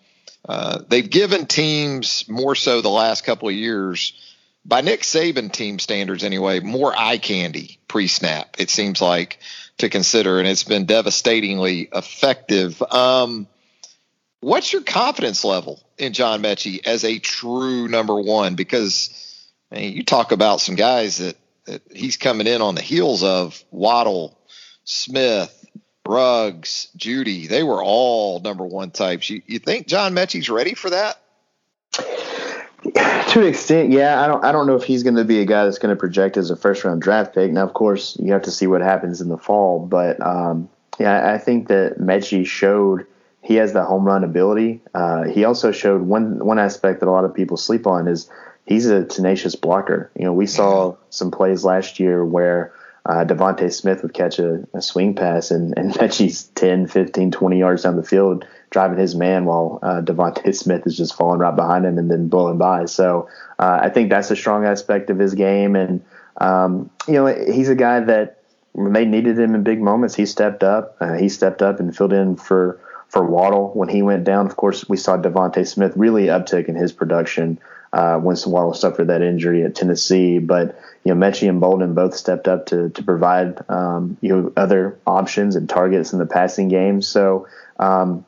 uh, 0.48 0.80
they've 0.88 1.08
given 1.08 1.46
teams 1.46 2.28
more 2.28 2.54
so 2.54 2.80
the 2.80 2.90
last 2.90 3.24
couple 3.24 3.48
of 3.48 3.54
years 3.54 4.12
by 4.64 4.80
Nick 4.80 5.02
Saban 5.02 5.52
team 5.52 5.78
standards 5.78 6.24
anyway, 6.24 6.60
more 6.60 6.94
eye 6.96 7.18
candy 7.18 7.78
pre 7.86 8.08
snap, 8.08 8.56
it 8.58 8.70
seems 8.70 9.00
like 9.00 9.38
to 9.78 9.88
consider, 9.88 10.38
and 10.38 10.48
it's 10.48 10.64
been 10.64 10.86
devastatingly 10.86 11.88
effective. 11.92 12.80
Um, 12.82 13.46
what's 14.40 14.72
your 14.72 14.82
confidence 14.82 15.44
level 15.44 15.82
in 15.98 16.12
John 16.12 16.42
Metchie 16.42 16.86
as 16.86 17.04
a 17.04 17.18
true 17.18 17.88
number 17.88 18.18
one? 18.18 18.54
Because 18.54 19.33
I 19.70 19.76
mean, 19.76 19.92
you 19.92 20.04
talk 20.04 20.32
about 20.32 20.60
some 20.60 20.74
guys 20.74 21.18
that, 21.18 21.36
that 21.66 21.82
he's 21.92 22.16
coming 22.16 22.46
in 22.46 22.62
on 22.62 22.74
the 22.74 22.82
heels 22.82 23.22
of 23.22 23.62
Waddle, 23.70 24.38
Smith, 24.84 25.64
Ruggs, 26.06 26.88
Jeudy. 26.96 27.48
They 27.48 27.62
were 27.62 27.82
all 27.82 28.40
number 28.40 28.64
one 28.64 28.90
types. 28.90 29.30
You, 29.30 29.42
you 29.46 29.58
think 29.58 29.86
John 29.86 30.14
Metchie's 30.14 30.50
ready 30.50 30.74
for 30.74 30.90
that? 30.90 31.18
To 32.84 33.40
an 33.40 33.46
extent, 33.46 33.90
yeah. 33.90 34.22
I 34.22 34.26
don't. 34.26 34.44
I 34.44 34.52
don't 34.52 34.66
know 34.66 34.76
if 34.76 34.84
he's 34.84 35.02
going 35.02 35.16
to 35.16 35.24
be 35.24 35.40
a 35.40 35.46
guy 35.46 35.64
that's 35.64 35.78
going 35.78 35.94
to 35.94 35.98
project 35.98 36.36
as 36.36 36.50
a 36.50 36.56
first 36.56 36.84
round 36.84 37.00
draft 37.00 37.34
pick. 37.34 37.50
Now, 37.50 37.64
of 37.64 37.72
course, 37.72 38.16
you 38.20 38.32
have 38.32 38.42
to 38.42 38.50
see 38.50 38.66
what 38.66 38.82
happens 38.82 39.22
in 39.22 39.28
the 39.28 39.38
fall. 39.38 39.80
But 39.84 40.24
um, 40.24 40.68
yeah, 41.00 41.32
I 41.32 41.38
think 41.38 41.68
that 41.68 41.98
Metchie 41.98 42.46
showed 42.46 43.06
he 43.40 43.54
has 43.54 43.72
the 43.72 43.82
home 43.82 44.04
run 44.04 44.22
ability. 44.22 44.82
Uh, 44.92 45.24
he 45.24 45.44
also 45.44 45.72
showed 45.72 46.02
one 46.02 46.44
one 46.44 46.58
aspect 46.58 47.00
that 47.00 47.08
a 47.08 47.10
lot 47.10 47.24
of 47.24 47.34
people 47.34 47.56
sleep 47.56 47.86
on 47.86 48.06
is 48.06 48.28
he's 48.66 48.86
a 48.86 49.04
tenacious 49.04 49.54
blocker. 49.54 50.10
You 50.16 50.24
know, 50.24 50.32
we 50.32 50.46
saw 50.46 50.96
some 51.10 51.30
plays 51.30 51.64
last 51.64 52.00
year 52.00 52.24
where 52.24 52.72
uh, 53.06 53.24
DeVonta 53.24 53.72
Smith 53.72 54.02
would 54.02 54.14
catch 54.14 54.38
a, 54.38 54.66
a, 54.72 54.80
swing 54.80 55.14
pass 55.14 55.50
and, 55.50 55.76
and 55.76 55.92
Metchie's 56.00 56.44
10, 56.54 56.86
15, 56.86 57.32
20 57.32 57.58
yards 57.58 57.82
down 57.82 57.96
the 57.96 58.02
field 58.02 58.46
driving 58.70 58.98
his 58.98 59.14
man 59.14 59.44
while 59.44 59.78
uh, 59.82 60.00
DeVonta 60.00 60.54
Smith 60.54 60.86
is 60.86 60.96
just 60.96 61.14
falling 61.14 61.38
right 61.38 61.54
behind 61.54 61.84
him 61.84 61.98
and 61.98 62.10
then 62.10 62.28
blowing 62.28 62.58
by. 62.58 62.86
So 62.86 63.28
uh, 63.58 63.80
I 63.82 63.90
think 63.90 64.10
that's 64.10 64.30
a 64.30 64.36
strong 64.36 64.64
aspect 64.64 65.10
of 65.10 65.18
his 65.18 65.34
game. 65.34 65.76
And, 65.76 66.02
um, 66.38 66.90
you 67.06 67.14
know, 67.14 67.26
he's 67.26 67.68
a 67.68 67.74
guy 67.74 68.00
that 68.00 68.40
when 68.72 68.92
they 68.92 69.04
needed 69.04 69.38
him 69.38 69.54
in 69.54 69.62
big 69.62 69.80
moments, 69.80 70.14
he 70.14 70.26
stepped 70.26 70.64
up. 70.64 70.96
Uh, 71.00 71.14
he 71.14 71.28
stepped 71.28 71.62
up 71.62 71.78
and 71.78 71.96
filled 71.96 72.12
in 72.12 72.36
for, 72.36 72.80
for 73.08 73.24
Waddle 73.24 73.70
when 73.74 73.88
he 73.88 74.02
went 74.02 74.24
down. 74.24 74.46
Of 74.46 74.56
course, 74.56 74.88
we 74.88 74.96
saw 74.96 75.18
DeVonta 75.18 75.64
Smith 75.68 75.92
really 75.94 76.26
uptick 76.26 76.68
in 76.68 76.74
his 76.74 76.90
production 76.90 77.60
uh, 77.94 78.18
when 78.18 78.36
Waddle 78.46 78.74
suffered 78.74 79.06
that 79.06 79.22
injury 79.22 79.62
at 79.62 79.76
Tennessee. 79.76 80.38
But 80.40 80.78
you 81.04 81.14
know, 81.14 81.26
Metchie 81.26 81.48
and 81.48 81.60
Bolden 81.60 81.94
both 81.94 82.16
stepped 82.16 82.48
up 82.48 82.66
to 82.66 82.90
to 82.90 83.02
provide 83.04 83.64
um, 83.70 84.18
you 84.20 84.30
know 84.30 84.52
other 84.56 84.98
options 85.06 85.54
and 85.54 85.68
targets 85.68 86.12
in 86.12 86.18
the 86.18 86.26
passing 86.26 86.68
game. 86.68 87.00
So 87.00 87.46
um, 87.78 88.26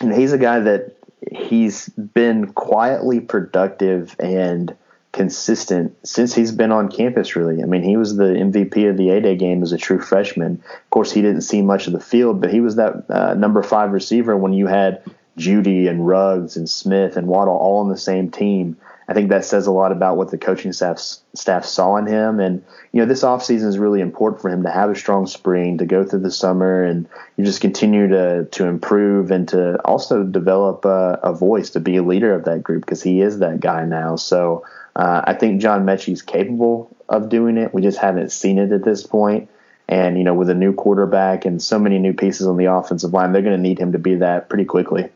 and 0.00 0.12
he's 0.12 0.32
a 0.32 0.38
guy 0.38 0.60
that 0.60 0.96
he's 1.32 1.88
been 1.88 2.52
quietly 2.52 3.20
productive 3.20 4.16
and 4.18 4.76
consistent 5.12 5.96
since 6.06 6.34
he's 6.34 6.52
been 6.52 6.72
on 6.72 6.90
campus 6.90 7.36
really. 7.36 7.62
I 7.62 7.66
mean, 7.66 7.82
he 7.82 7.96
was 7.96 8.16
the 8.16 8.24
MVP 8.24 8.90
of 8.90 8.96
the 8.96 9.10
A-Day 9.10 9.36
game 9.36 9.62
as 9.62 9.72
a 9.72 9.78
true 9.78 10.00
freshman. 10.00 10.62
Of 10.68 10.90
course, 10.90 11.12
he 11.12 11.22
didn't 11.22 11.42
see 11.42 11.62
much 11.62 11.86
of 11.86 11.92
the 11.92 12.00
field, 12.00 12.40
but 12.40 12.52
he 12.52 12.60
was 12.60 12.76
that 12.76 13.08
uh, 13.08 13.34
number 13.34 13.62
5 13.62 13.92
receiver 13.92 14.36
when 14.36 14.52
you 14.52 14.66
had 14.66 15.02
Jeudy 15.38 15.88
and 15.88 16.06
Ruggs 16.06 16.56
and 16.56 16.68
Smith 16.68 17.16
and 17.16 17.28
Waddle 17.28 17.56
all 17.56 17.78
on 17.78 17.88
the 17.88 17.96
same 17.96 18.30
team. 18.30 18.76
I 19.08 19.14
think 19.14 19.30
that 19.30 19.44
says 19.44 19.66
a 19.66 19.72
lot 19.72 19.92
about 19.92 20.16
what 20.16 20.30
the 20.30 20.38
coaching 20.38 20.72
staff 20.72 20.98
staff 20.98 21.64
saw 21.64 21.96
in 21.96 22.06
him. 22.06 22.40
And 22.40 22.64
you 22.92 23.00
know, 23.00 23.06
this 23.06 23.22
offseason 23.22 23.66
is 23.66 23.78
really 23.78 24.00
important 24.00 24.42
for 24.42 24.50
him 24.50 24.64
to 24.64 24.70
have 24.70 24.90
a 24.90 24.96
strong 24.96 25.26
spring, 25.26 25.78
to 25.78 25.86
go 25.86 26.04
through 26.04 26.20
the 26.20 26.30
summer, 26.30 26.82
and 26.82 27.08
you 27.36 27.44
just 27.44 27.60
continue 27.60 28.08
to 28.08 28.46
to 28.46 28.66
improve 28.66 29.30
and 29.30 29.48
to 29.48 29.80
also 29.84 30.24
develop 30.24 30.84
a, 30.84 31.20
a 31.22 31.32
voice 31.32 31.70
to 31.70 31.80
be 31.80 31.96
a 31.96 32.02
leader 32.02 32.34
of 32.34 32.44
that 32.44 32.62
group 32.62 32.84
because 32.84 33.02
he 33.02 33.20
is 33.20 33.38
that 33.38 33.60
guy 33.60 33.84
now. 33.84 34.16
So 34.16 34.64
uh, 34.96 35.22
I 35.24 35.34
think 35.34 35.60
John 35.60 35.84
Metchie's 35.84 36.22
capable 36.22 36.94
of 37.08 37.28
doing 37.28 37.58
it. 37.58 37.72
We 37.72 37.82
just 37.82 37.98
haven't 37.98 38.32
seen 38.32 38.58
it 38.58 38.72
at 38.72 38.84
this 38.84 39.06
point. 39.06 39.48
And 39.88 40.18
you 40.18 40.24
know, 40.24 40.34
with 40.34 40.50
a 40.50 40.54
new 40.54 40.72
quarterback 40.72 41.44
and 41.44 41.62
so 41.62 41.78
many 41.78 42.00
new 42.00 42.12
pieces 42.12 42.48
on 42.48 42.56
the 42.56 42.72
offensive 42.72 43.12
line, 43.12 43.32
they're 43.32 43.42
going 43.42 43.56
to 43.56 43.62
need 43.62 43.78
him 43.78 43.92
to 43.92 44.00
be 44.00 44.16
that 44.16 44.48
pretty 44.48 44.64
quickly. 44.64 45.10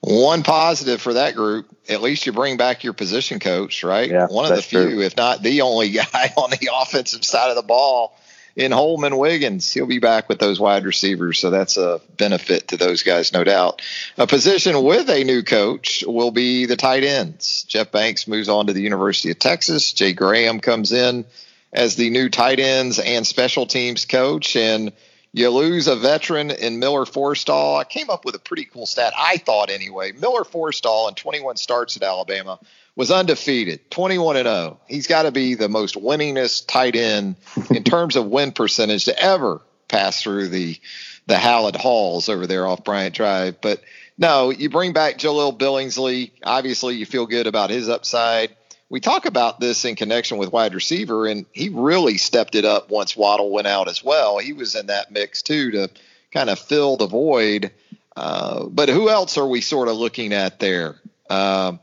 One 0.00 0.42
positive 0.42 1.02
for 1.02 1.14
that 1.14 1.34
group, 1.34 1.66
at 1.88 2.00
least 2.00 2.24
you 2.24 2.32
bring 2.32 2.56
back 2.56 2.84
your 2.84 2.94
position 2.94 3.38
coach, 3.38 3.84
right? 3.84 4.10
Yeah, 4.10 4.26
One 4.28 4.50
of 4.50 4.56
the 4.56 4.62
few, 4.62 4.82
true. 4.82 5.00
if 5.02 5.16
not 5.16 5.42
the 5.42 5.60
only 5.60 5.90
guy 5.90 6.32
on 6.36 6.50
the 6.50 6.70
offensive 6.74 7.24
side 7.24 7.50
of 7.50 7.56
the 7.56 7.62
ball 7.62 8.16
in 8.56 8.72
Holman 8.72 9.18
Wiggins. 9.18 9.70
He'll 9.72 9.86
be 9.86 9.98
back 9.98 10.28
with 10.28 10.38
those 10.38 10.58
wide 10.58 10.84
receivers, 10.84 11.38
so 11.38 11.50
that's 11.50 11.76
a 11.76 12.00
benefit 12.16 12.68
to 12.68 12.78
those 12.78 13.02
guys, 13.02 13.32
no 13.34 13.44
doubt. 13.44 13.82
A 14.16 14.26
position 14.26 14.82
with 14.82 15.10
a 15.10 15.22
new 15.22 15.42
coach 15.42 16.02
will 16.06 16.30
be 16.30 16.64
the 16.64 16.76
tight 16.76 17.04
ends. 17.04 17.64
Jeff 17.64 17.92
Banks 17.92 18.26
moves 18.26 18.48
on 18.48 18.68
to 18.68 18.72
the 18.72 18.82
University 18.82 19.30
of 19.30 19.38
Texas. 19.38 19.92
Jay 19.92 20.14
Graham 20.14 20.60
comes 20.60 20.92
in 20.92 21.26
as 21.74 21.96
the 21.96 22.08
new 22.08 22.30
tight 22.30 22.58
ends 22.58 22.98
and 22.98 23.26
special 23.26 23.66
teams 23.66 24.06
coach, 24.06 24.56
and– 24.56 24.92
you 25.32 25.48
lose 25.50 25.86
a 25.86 25.96
veteran 25.96 26.50
in 26.50 26.78
Miller 26.78 27.04
Forristall. 27.04 27.78
I 27.78 27.84
came 27.84 28.10
up 28.10 28.24
with 28.24 28.34
a 28.34 28.40
pretty 28.40 28.64
cool 28.64 28.86
stat, 28.86 29.12
I 29.16 29.36
thought 29.36 29.70
anyway. 29.70 30.12
Miller 30.12 30.44
Forristall 30.44 31.08
in 31.08 31.14
21 31.14 31.56
starts 31.56 31.96
at 31.96 32.02
Alabama 32.02 32.58
was 32.96 33.10
undefeated, 33.10 33.90
21 33.90 34.36
and 34.36 34.46
0. 34.46 34.80
He's 34.88 35.06
got 35.06 35.22
to 35.22 35.32
be 35.32 35.54
the 35.54 35.68
most 35.68 35.94
winningest 35.94 36.66
tight 36.66 36.96
end 36.96 37.36
in 37.70 37.84
terms 37.84 38.16
of 38.16 38.26
win 38.26 38.52
percentage 38.52 39.04
to 39.04 39.18
ever 39.18 39.62
pass 39.88 40.22
through 40.22 40.48
the 40.48 40.78
the 41.26 41.38
Hallett 41.38 41.76
Halls 41.76 42.28
over 42.28 42.46
there 42.46 42.66
off 42.66 42.82
Bryant 42.82 43.14
Drive. 43.14 43.60
But 43.60 43.82
no, 44.18 44.50
you 44.50 44.68
bring 44.68 44.92
back 44.92 45.16
Jahleel 45.16 45.56
Billingsley. 45.56 46.32
Obviously, 46.42 46.96
you 46.96 47.06
feel 47.06 47.26
good 47.26 47.46
about 47.46 47.70
his 47.70 47.88
upside 47.88 48.56
we 48.90 48.98
talk 48.98 49.24
about 49.24 49.60
this 49.60 49.84
in 49.84 49.94
connection 49.94 50.36
with 50.36 50.52
wide 50.52 50.74
receiver, 50.74 51.26
and 51.26 51.46
he 51.52 51.68
really 51.68 52.18
stepped 52.18 52.56
it 52.56 52.64
up 52.64 52.90
once 52.90 53.16
Waddle 53.16 53.50
went 53.50 53.68
out 53.68 53.88
as 53.88 54.02
well. 54.02 54.38
He 54.38 54.52
was 54.52 54.74
in 54.74 54.86
that 54.86 55.12
mix 55.12 55.42
too 55.42 55.70
to 55.70 55.90
kind 56.32 56.50
of 56.50 56.58
fill 56.58 56.96
the 56.96 57.06
void. 57.06 57.70
Uh, 58.16 58.64
but 58.64 58.88
who 58.88 59.08
else 59.08 59.38
are 59.38 59.46
we 59.46 59.60
sort 59.60 59.88
of 59.88 59.96
looking 59.96 60.32
at 60.32 60.58
there? 60.58 60.96
Uh, 61.30 61.74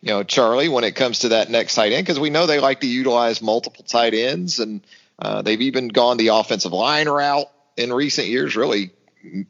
you 0.00 0.08
know, 0.08 0.22
Charlie, 0.22 0.70
when 0.70 0.84
it 0.84 0.96
comes 0.96 1.20
to 1.20 1.28
that 1.30 1.50
next 1.50 1.74
tight 1.74 1.92
end, 1.92 2.06
because 2.06 2.18
we 2.18 2.30
know 2.30 2.46
they 2.46 2.60
like 2.60 2.80
to 2.80 2.86
utilize 2.86 3.42
multiple 3.42 3.84
tight 3.84 4.14
ends, 4.14 4.58
and 4.58 4.80
uh, 5.18 5.42
they've 5.42 5.60
even 5.60 5.88
gone 5.88 6.16
the 6.16 6.28
offensive 6.28 6.72
line 6.72 7.08
route 7.08 7.46
in 7.76 7.92
recent 7.92 8.28
years, 8.28 8.56
really 8.56 8.90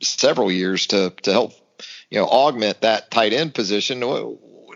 several 0.03 0.51
years 0.51 0.89
to 0.89 1.11
to 1.23 1.33
help 1.33 1.53
you 2.11 2.19
know 2.19 2.27
augment 2.27 2.81
that 2.81 3.11
tight 3.11 3.33
end 3.33 3.55
position 3.55 4.03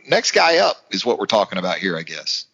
next 0.09 0.33
guy 0.33 0.59
up 0.59 0.77
is 0.91 1.05
what 1.05 1.19
we're 1.19 1.27
talking 1.27 1.59
about 1.59 1.79
here, 1.79 1.97
I 1.97 2.03
guess. 2.03 2.47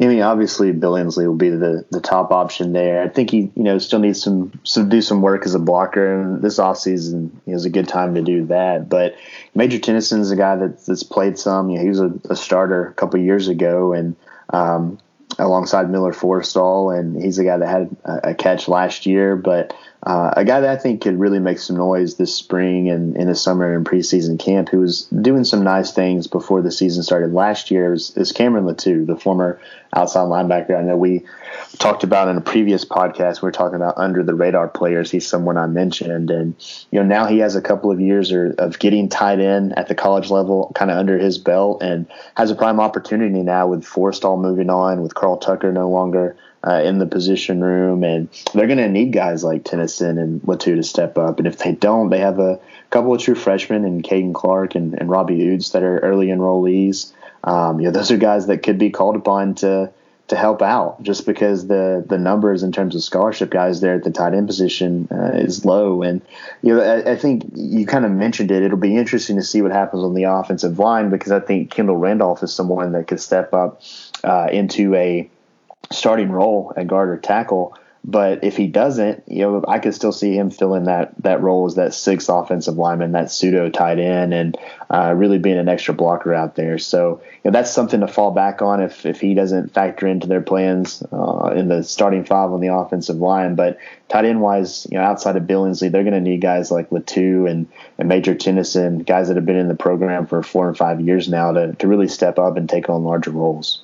I 0.00 0.06
mean, 0.06 0.20
obviously, 0.22 0.72
Billingsley 0.72 1.26
will 1.26 1.34
be 1.34 1.50
the, 1.50 1.84
the 1.90 2.00
top 2.00 2.32
option 2.32 2.72
there. 2.72 3.02
I 3.02 3.08
think 3.08 3.30
he, 3.30 3.52
you 3.54 3.62
know, 3.62 3.78
still 3.78 3.98
needs 3.98 4.22
some 4.22 4.58
some 4.64 4.88
do 4.88 5.00
some 5.00 5.22
work 5.22 5.46
as 5.46 5.54
a 5.54 5.58
blocker, 5.58 6.20
and 6.20 6.42
this 6.42 6.58
offseason 6.58 7.30
is 7.46 7.64
a 7.64 7.70
good 7.70 7.86
time 7.86 8.14
to 8.14 8.22
do 8.22 8.46
that. 8.46 8.88
But 8.88 9.14
Major 9.54 9.78
Tennison's 9.78 10.30
a 10.30 10.36
guy 10.36 10.56
that, 10.56 10.84
that's 10.86 11.02
played 11.02 11.38
some. 11.38 11.70
You 11.70 11.76
know, 11.76 11.82
he 11.82 11.88
was 11.88 12.00
a, 12.00 12.12
a 12.30 12.36
starter 12.36 12.86
a 12.86 12.94
couple 12.94 13.20
years 13.20 13.48
ago, 13.48 13.92
and 13.92 14.16
um, 14.52 14.98
alongside 15.38 15.90
Miller 15.90 16.12
Forristall, 16.12 16.98
and 16.98 17.20
he's 17.20 17.38
a 17.38 17.44
guy 17.44 17.58
that 17.58 17.68
had 17.68 17.96
a, 18.04 18.30
a 18.30 18.34
catch 18.34 18.68
last 18.68 19.06
year, 19.06 19.36
but 19.36 19.74
uh, 20.02 20.32
a 20.34 20.44
guy 20.46 20.60
that 20.60 20.70
I 20.70 20.80
think 20.80 21.02
could 21.02 21.20
really 21.20 21.40
make 21.40 21.58
some 21.58 21.76
noise 21.76 22.14
this 22.14 22.34
spring 22.34 22.88
and 22.88 23.16
in 23.16 23.26
the 23.26 23.34
summer 23.34 23.74
and 23.74 23.84
preseason 23.84 24.38
camp, 24.38 24.70
who 24.70 24.78
was 24.78 25.02
doing 25.04 25.44
some 25.44 25.62
nice 25.62 25.92
things 25.92 26.26
before 26.26 26.62
the 26.62 26.72
season 26.72 27.02
started 27.02 27.34
last 27.34 27.70
year, 27.70 27.92
is, 27.92 28.16
is 28.16 28.32
Cameron 28.32 28.64
Latu, 28.64 29.06
the 29.06 29.16
former 29.16 29.60
outside 29.94 30.22
linebacker. 30.22 30.78
I 30.78 30.82
know 30.82 30.96
we 30.96 31.24
talked 31.78 32.02
about 32.02 32.28
in 32.28 32.38
a 32.38 32.40
previous 32.40 32.82
podcast. 32.82 33.42
We 33.42 33.48
are 33.50 33.52
talking 33.52 33.76
about 33.76 33.98
under 33.98 34.22
the 34.22 34.34
radar 34.34 34.68
players. 34.68 35.10
He's 35.10 35.26
someone 35.26 35.58
I 35.58 35.66
mentioned, 35.66 36.30
and 36.30 36.54
you 36.90 37.00
know 37.00 37.06
now 37.06 37.26
he 37.26 37.38
has 37.38 37.54
a 37.54 37.60
couple 37.60 37.90
of 37.90 38.00
years 38.00 38.32
or, 38.32 38.54
of 38.56 38.78
getting 38.78 39.10
tied 39.10 39.40
in 39.40 39.72
at 39.72 39.88
the 39.88 39.94
college 39.94 40.30
level, 40.30 40.72
kind 40.74 40.90
of 40.90 40.96
under 40.96 41.18
his 41.18 41.36
belt, 41.36 41.82
and 41.82 42.06
has 42.36 42.50
a 42.50 42.54
prime 42.54 42.80
opportunity 42.80 43.42
now 43.42 43.66
with 43.66 43.84
Forristall 43.84 44.40
moving 44.40 44.70
on, 44.70 45.02
with 45.02 45.14
Carl 45.14 45.36
Tucker 45.36 45.72
no 45.72 45.90
longer 45.90 46.36
uh, 46.66 46.82
in 46.84 46.98
the 46.98 47.06
position 47.06 47.62
room, 47.62 48.04
and 48.04 48.28
they're 48.54 48.66
going 48.66 48.78
to 48.78 48.88
need 48.88 49.12
guys 49.12 49.42
like 49.42 49.64
Tennison 49.64 50.18
and 50.18 50.42
Latu 50.42 50.76
to 50.76 50.82
step 50.82 51.16
up. 51.16 51.38
And 51.38 51.46
if 51.46 51.58
they 51.58 51.72
don't, 51.72 52.10
they 52.10 52.18
have 52.18 52.38
a 52.38 52.60
couple 52.90 53.14
of 53.14 53.20
true 53.20 53.34
freshmen 53.34 53.84
and 53.84 54.02
Caden 54.02 54.34
Clark 54.34 54.74
and, 54.74 54.94
and 54.94 55.08
Robbie 55.08 55.38
Ouzts 55.38 55.72
that 55.72 55.82
are 55.82 55.98
early 56.00 56.28
enrollees. 56.28 57.12
Um, 57.42 57.80
you 57.80 57.86
know, 57.86 57.92
those 57.92 58.10
are 58.10 58.18
guys 58.18 58.48
that 58.48 58.62
could 58.62 58.78
be 58.78 58.90
called 58.90 59.16
upon 59.16 59.54
to 59.56 59.90
to 60.30 60.36
help 60.36 60.62
out 60.62 61.02
just 61.02 61.26
because 61.26 61.66
the 61.66 62.04
the 62.08 62.16
numbers 62.16 62.62
in 62.62 62.70
terms 62.70 62.94
of 62.94 63.02
scholarship 63.02 63.50
guys 63.50 63.80
there 63.80 63.96
at 63.96 64.04
the 64.04 64.12
tight 64.12 64.32
end 64.32 64.46
position 64.46 65.08
uh, 65.10 65.32
is 65.34 65.64
low 65.64 66.02
and 66.02 66.22
you 66.62 66.72
know 66.72 66.80
I, 66.80 67.12
I, 67.12 67.16
think 67.16 67.50
you 67.56 67.84
kind 67.84 68.04
of 68.04 68.12
mentioned 68.12 68.52
it 68.52 68.62
it'll 68.62 68.78
be 68.78 68.96
interesting 68.96 69.34
to 69.38 69.42
see 69.42 69.60
what 69.60 69.72
happens 69.72 70.04
on 70.04 70.14
the 70.14 70.24
offensive 70.24 70.78
line 70.78 71.10
because 71.10 71.32
I 71.32 71.40
think 71.40 71.72
Kendall 71.72 71.96
Randolph 71.96 72.44
is 72.44 72.54
someone 72.54 72.92
that 72.92 73.08
could 73.08 73.20
step 73.20 73.52
up 73.52 73.82
uh, 74.22 74.46
into 74.52 74.94
a 74.94 75.28
starting 75.92 76.30
role 76.30 76.72
at 76.76 76.86
guard 76.86 77.08
or 77.08 77.16
tackle 77.16 77.76
but 78.02 78.44
if 78.44 78.56
he 78.56 78.66
doesn't, 78.66 79.24
you 79.26 79.42
know, 79.42 79.64
I 79.68 79.78
could 79.78 79.94
still 79.94 80.12
see 80.12 80.34
him 80.34 80.50
filling 80.50 80.84
that 80.84 81.12
that 81.22 81.42
role 81.42 81.66
as 81.66 81.74
that 81.74 81.92
sixth 81.92 82.30
offensive 82.30 82.78
lineman, 82.78 83.12
that 83.12 83.30
pseudo 83.30 83.68
tight 83.68 83.98
end, 83.98 84.32
and 84.32 84.58
uh, 84.88 85.12
really 85.14 85.38
being 85.38 85.58
an 85.58 85.68
extra 85.68 85.92
blocker 85.92 86.32
out 86.32 86.54
there. 86.54 86.78
So 86.78 87.20
you 87.44 87.50
know, 87.50 87.50
that's 87.50 87.70
something 87.70 88.00
to 88.00 88.08
fall 88.08 88.30
back 88.30 88.62
on 88.62 88.80
if 88.80 89.04
if 89.04 89.20
he 89.20 89.34
doesn't 89.34 89.74
factor 89.74 90.06
into 90.06 90.26
their 90.26 90.40
plans 90.40 91.02
uh, 91.12 91.52
in 91.54 91.68
the 91.68 91.82
starting 91.82 92.24
five 92.24 92.52
on 92.52 92.60
the 92.60 92.74
offensive 92.74 93.16
line. 93.16 93.54
But 93.54 93.76
tight 94.08 94.24
end 94.24 94.40
wise, 94.40 94.86
you 94.90 94.96
know, 94.96 95.04
outside 95.04 95.36
of 95.36 95.42
Billingsley, 95.42 95.92
they're 95.92 96.04
going 96.04 96.14
to 96.14 96.20
need 96.22 96.40
guys 96.40 96.70
like 96.70 96.88
Latu 96.88 97.50
and, 97.50 97.68
and 97.98 98.08
Major 98.08 98.34
Tennison, 98.34 99.04
guys 99.04 99.28
that 99.28 99.36
have 99.36 99.46
been 99.46 99.56
in 99.56 99.68
the 99.68 99.74
program 99.74 100.26
for 100.26 100.42
four 100.42 100.68
and 100.68 100.76
five 100.76 101.02
years 101.02 101.28
now, 101.28 101.52
to 101.52 101.74
to 101.74 101.86
really 101.86 102.08
step 102.08 102.38
up 102.38 102.56
and 102.56 102.66
take 102.66 102.88
on 102.88 103.04
larger 103.04 103.30
roles. 103.30 103.82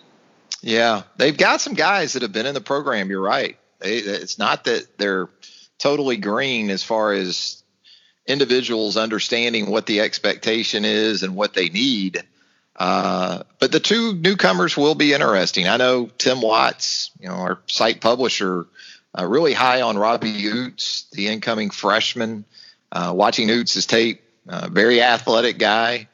Yeah, 0.67 1.03
they've 1.17 1.37
got 1.37 1.61
some 1.61 1.75
guys 1.75 2.15
that 2.15 2.23
have 2.23 2.33
been 2.33 2.45
in 2.45 2.55
the 2.55 2.61
program. 2.61 3.09
You're 3.09 3.21
right. 3.21 3.57
They, 3.79 3.99
it's 3.99 4.37
not 4.37 4.65
that 4.65 4.99
they're 4.99 5.29
totally 5.79 6.17
green 6.17 6.71
as 6.71 6.83
far 6.83 7.13
as 7.13 7.63
individuals 8.27 8.97
understanding 8.97 9.71
what 9.71 9.87
the 9.87 10.01
expectation 10.01 10.85
is 10.85 11.23
and 11.23 11.37
what 11.37 11.55
they 11.55 11.69
need. 11.69 12.21
Uh, 12.75 13.45
but 13.61 13.71
the 13.71 13.79
two 13.79 14.15
newcomers 14.15 14.77
will 14.77 14.97
be 14.97 15.13
interesting. 15.13 15.69
I 15.69 15.77
know 15.77 16.11
Tim 16.19 16.41
Watts, 16.41 17.13
you 17.21 17.29
know, 17.29 17.37
our 17.37 17.61
site 17.69 18.01
publisher, 18.01 18.67
uh, 19.17 19.25
really 19.25 19.53
high 19.53 19.83
on 19.83 19.97
Robbie 19.97 20.33
Ouzts, 20.33 21.09
the 21.11 21.29
incoming 21.29 21.71
freshman. 21.71 22.45
Uh, 22.91 23.13
watching 23.15 23.47
Ouzts' 23.47 23.87
tape, 23.87 24.21
uh, 24.49 24.69
very 24.69 25.01
athletic 25.01 25.59
guy, 25.59 26.09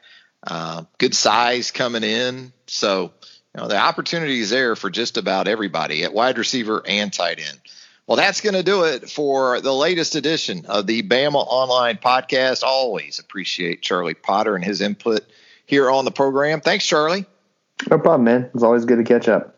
uh, 0.46 0.84
good 0.98 1.14
size 1.14 1.70
coming 1.70 2.04
in. 2.04 2.52
So 2.66 3.12
you 3.54 3.60
know, 3.60 3.68
the 3.68 3.76
opportunity 3.76 4.40
is 4.40 4.50
there 4.50 4.76
for 4.76 4.90
just 4.90 5.16
about 5.16 5.48
everybody 5.48 6.04
at 6.04 6.14
wide 6.14 6.38
receiver 6.38 6.82
and 6.86 7.12
tight 7.12 7.38
end. 7.38 7.60
Well, 8.06 8.16
that's 8.16 8.40
going 8.40 8.54
to 8.54 8.62
do 8.62 8.84
it 8.84 9.08
for 9.08 9.60
the 9.60 9.72
latest 9.72 10.16
edition 10.16 10.66
of 10.66 10.86
the 10.86 11.02
Bama 11.02 11.44
Online 11.46 11.96
Podcast. 11.96 12.62
Always 12.62 13.18
appreciate 13.18 13.82
Charlie 13.82 14.14
Potter 14.14 14.56
and 14.56 14.64
his 14.64 14.80
input 14.80 15.20
here 15.66 15.90
on 15.90 16.04
the 16.04 16.10
program. 16.10 16.60
Thanks, 16.60 16.86
Charlie. 16.86 17.26
No 17.90 17.98
problem, 17.98 18.24
man. 18.24 18.50
It's 18.54 18.62
always 18.62 18.84
good 18.84 18.98
to 18.98 19.04
catch 19.04 19.28
up. 19.28 19.56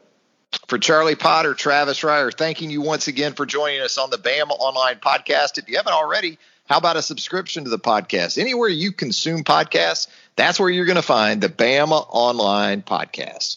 For 0.68 0.78
Charlie 0.78 1.16
Potter, 1.16 1.54
Travis 1.54 2.00
Reier, 2.00 2.32
thanking 2.32 2.70
you 2.70 2.80
once 2.80 3.08
again 3.08 3.32
for 3.32 3.46
joining 3.46 3.80
us 3.80 3.98
on 3.98 4.10
the 4.10 4.18
Bama 4.18 4.52
Online 4.52 4.96
Podcast. 4.96 5.58
If 5.58 5.68
you 5.68 5.76
haven't 5.76 5.92
already, 5.92 6.38
how 6.68 6.78
about 6.78 6.96
a 6.96 7.02
subscription 7.02 7.64
to 7.64 7.70
the 7.70 7.78
podcast? 7.78 8.38
Anywhere 8.38 8.68
you 8.68 8.92
consume 8.92 9.42
podcasts, 9.42 10.06
that's 10.36 10.60
where 10.60 10.70
you're 10.70 10.86
going 10.86 10.96
to 10.96 11.02
find 11.02 11.40
the 11.40 11.48
Bama 11.48 12.06
Online 12.08 12.82
Podcast. 12.82 13.56